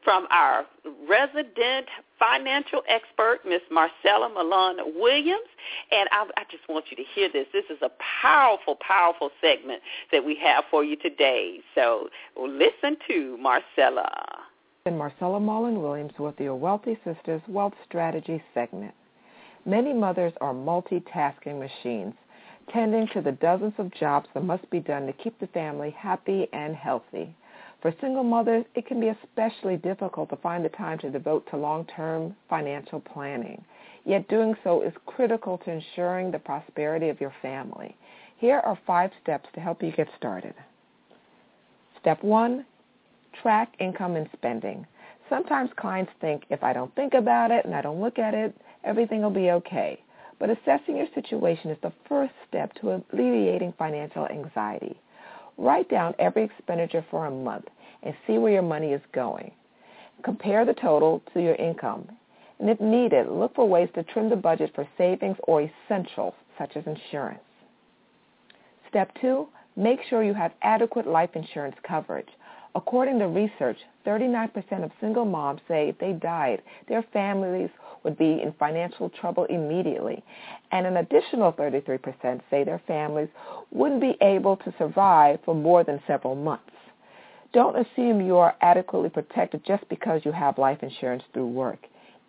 [0.06, 0.66] from our
[1.10, 1.88] resident
[2.18, 5.50] financial expert, Miss Marcella Malone Williams.
[5.92, 7.48] And I, I, just want you to hear this.
[7.52, 7.90] This is a
[8.22, 9.82] powerful, powerful segment
[10.14, 11.60] that we have for you today.
[11.74, 12.08] So
[12.40, 14.10] listen to Marcella.
[14.86, 18.94] And Marcella Mullen Williams with your Wealthy Sistas Wealth Strategy segment.
[19.66, 22.14] Many mothers are multitasking machines,
[22.72, 26.48] tending to the dozens of jobs that must be done to keep the family happy
[26.54, 27.36] and healthy.
[27.86, 31.58] For single mothers, it can be especially difficult to find the time to devote to
[31.58, 33.64] long-term financial planning.
[34.06, 37.96] Yet doing so is critical to ensuring the prosperity of your family.
[38.38, 40.56] Here are five steps to help you get started.
[42.02, 42.66] Step one,
[43.40, 44.88] track income and spending.
[45.30, 48.60] Sometimes clients think if I don't think about it and I don't look at it,
[48.84, 50.02] everything will be okay.
[50.40, 55.00] But assessing your situation is the first step to alleviating financial anxiety.
[55.58, 57.66] Write down every expenditure for a month
[58.06, 59.52] and see where your money is going.
[60.24, 62.08] Compare the total to your income.
[62.60, 66.78] And if needed, look for ways to trim the budget for savings or essentials such
[66.78, 67.40] as insurance.
[68.90, 72.30] Step two, make sure you have adequate life insurance coverage.
[72.76, 77.70] According to research, 39% of single moms say if they died, their families
[78.04, 80.24] would be in financial trouble immediately.
[80.72, 83.30] And an additional 33% say their families
[83.72, 86.75] wouldn't be able to survive for more than several months.
[87.56, 91.80] Don't assume you are adequately protected just because you have life insurance through work.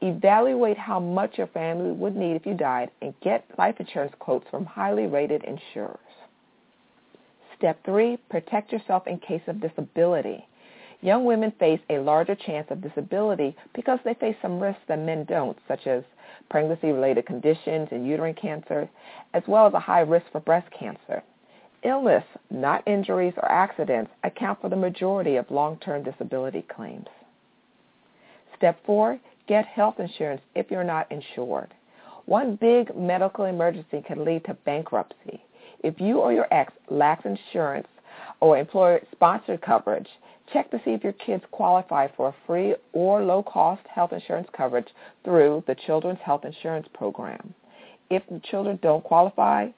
[0.01, 4.49] Evaluate how much your family would need if you died and get life insurance quotes
[4.53, 5.99] from highly rated insurers.
[7.59, 10.47] Step three, protect yourself in case of disability.
[11.01, 15.25] Young women face a larger chance of disability because they face some risks that men
[15.25, 16.05] don't, such as
[16.51, 18.89] pregnancy-related conditions and uterine cancer,
[19.35, 21.21] as well as a high risk for breast cancer.
[21.87, 27.07] Illness, not injuries or accidents, account for the majority of long-term disability claims.
[28.57, 31.73] Step four, get health insurance if you're not insured.
[32.25, 35.41] One big medical emergency can lead to bankruptcy.
[35.85, 37.87] If you or your ex lacks insurance
[38.41, 40.09] or employer-sponsored coverage,
[40.53, 44.89] check to see if your kids qualify for free or low-cost health insurance coverage
[45.25, 47.55] through the Children's Health Insurance Program.
[48.11, 49.69] If the children don't qualify,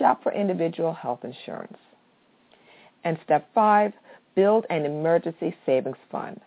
[0.00, 1.78] shop for individual health insurance.
[3.04, 3.92] And step five,
[4.34, 6.40] build an emergency savings fund.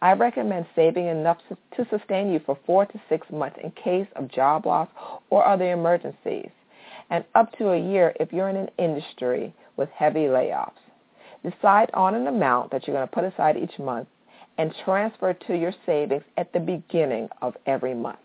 [0.00, 1.38] I recommend saving enough
[1.76, 4.88] to sustain you for four to six months in case of job loss
[5.30, 6.50] or other emergencies,
[7.10, 10.70] and up to a year if you're in an industry with heavy layoffs.
[11.42, 14.08] Decide on an amount that you're going to put aside each month
[14.56, 18.18] and transfer to your savings at the beginning of every month.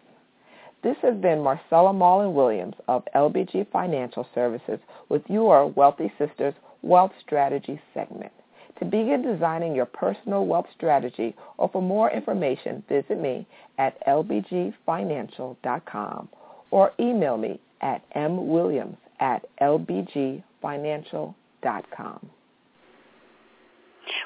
[0.84, 7.14] This has been Marcella Mullen Williams of LBG Financial Services with your Wealthy Sistas Wealth
[7.26, 8.34] Strategy segment.
[8.80, 16.30] To begin designing your personal wealth strategy or for more information, visit me at lbgfinancial.com
[16.72, 22.30] or email me at mwilliams at lbgfinancial.com.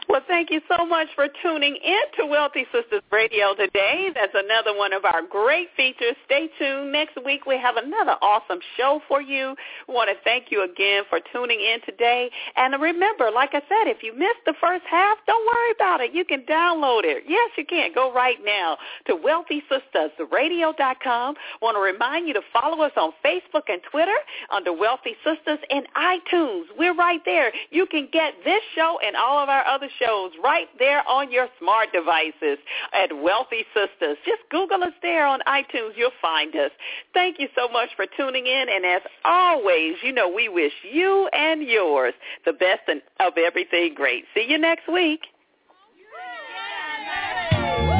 [0.09, 4.09] Well, thank you so much for tuning in to Wealthy Sistas Radio today.
[4.15, 6.15] That's another one of our great features.
[6.23, 6.93] Stay tuned.
[6.93, 9.53] Next week we have another awesome show for you.
[9.85, 12.31] We want to thank you again for tuning in today.
[12.55, 16.13] And remember, like I said, if you missed the first half, don't worry about it.
[16.13, 17.25] You can download it.
[17.27, 17.91] Yes, you can.
[17.93, 18.77] Go right now
[19.07, 21.35] to WealthySistasRadio.com.
[21.61, 24.15] Want to remind you to follow us on Facebook and Twitter
[24.51, 26.67] under Wealthy Sistas and iTunes.
[26.79, 27.51] We're right there.
[27.71, 31.47] You can get this show and all of our other shows right there on your
[31.59, 32.57] smart devices
[32.93, 34.15] at Wealthy Sistas.
[34.25, 35.91] Just Google us there on iTunes.
[35.95, 36.71] You'll find us.
[37.13, 38.65] Thank you so much for tuning in.
[38.69, 42.13] And as always, you know we wish you and yours
[42.45, 42.89] the best
[43.19, 44.25] of everything great.
[44.33, 45.21] See you next week.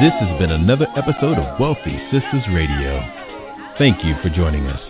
[0.00, 3.02] This has been another episode of Wealthy Sistas Radio.
[3.78, 4.80] Thank you for joining us.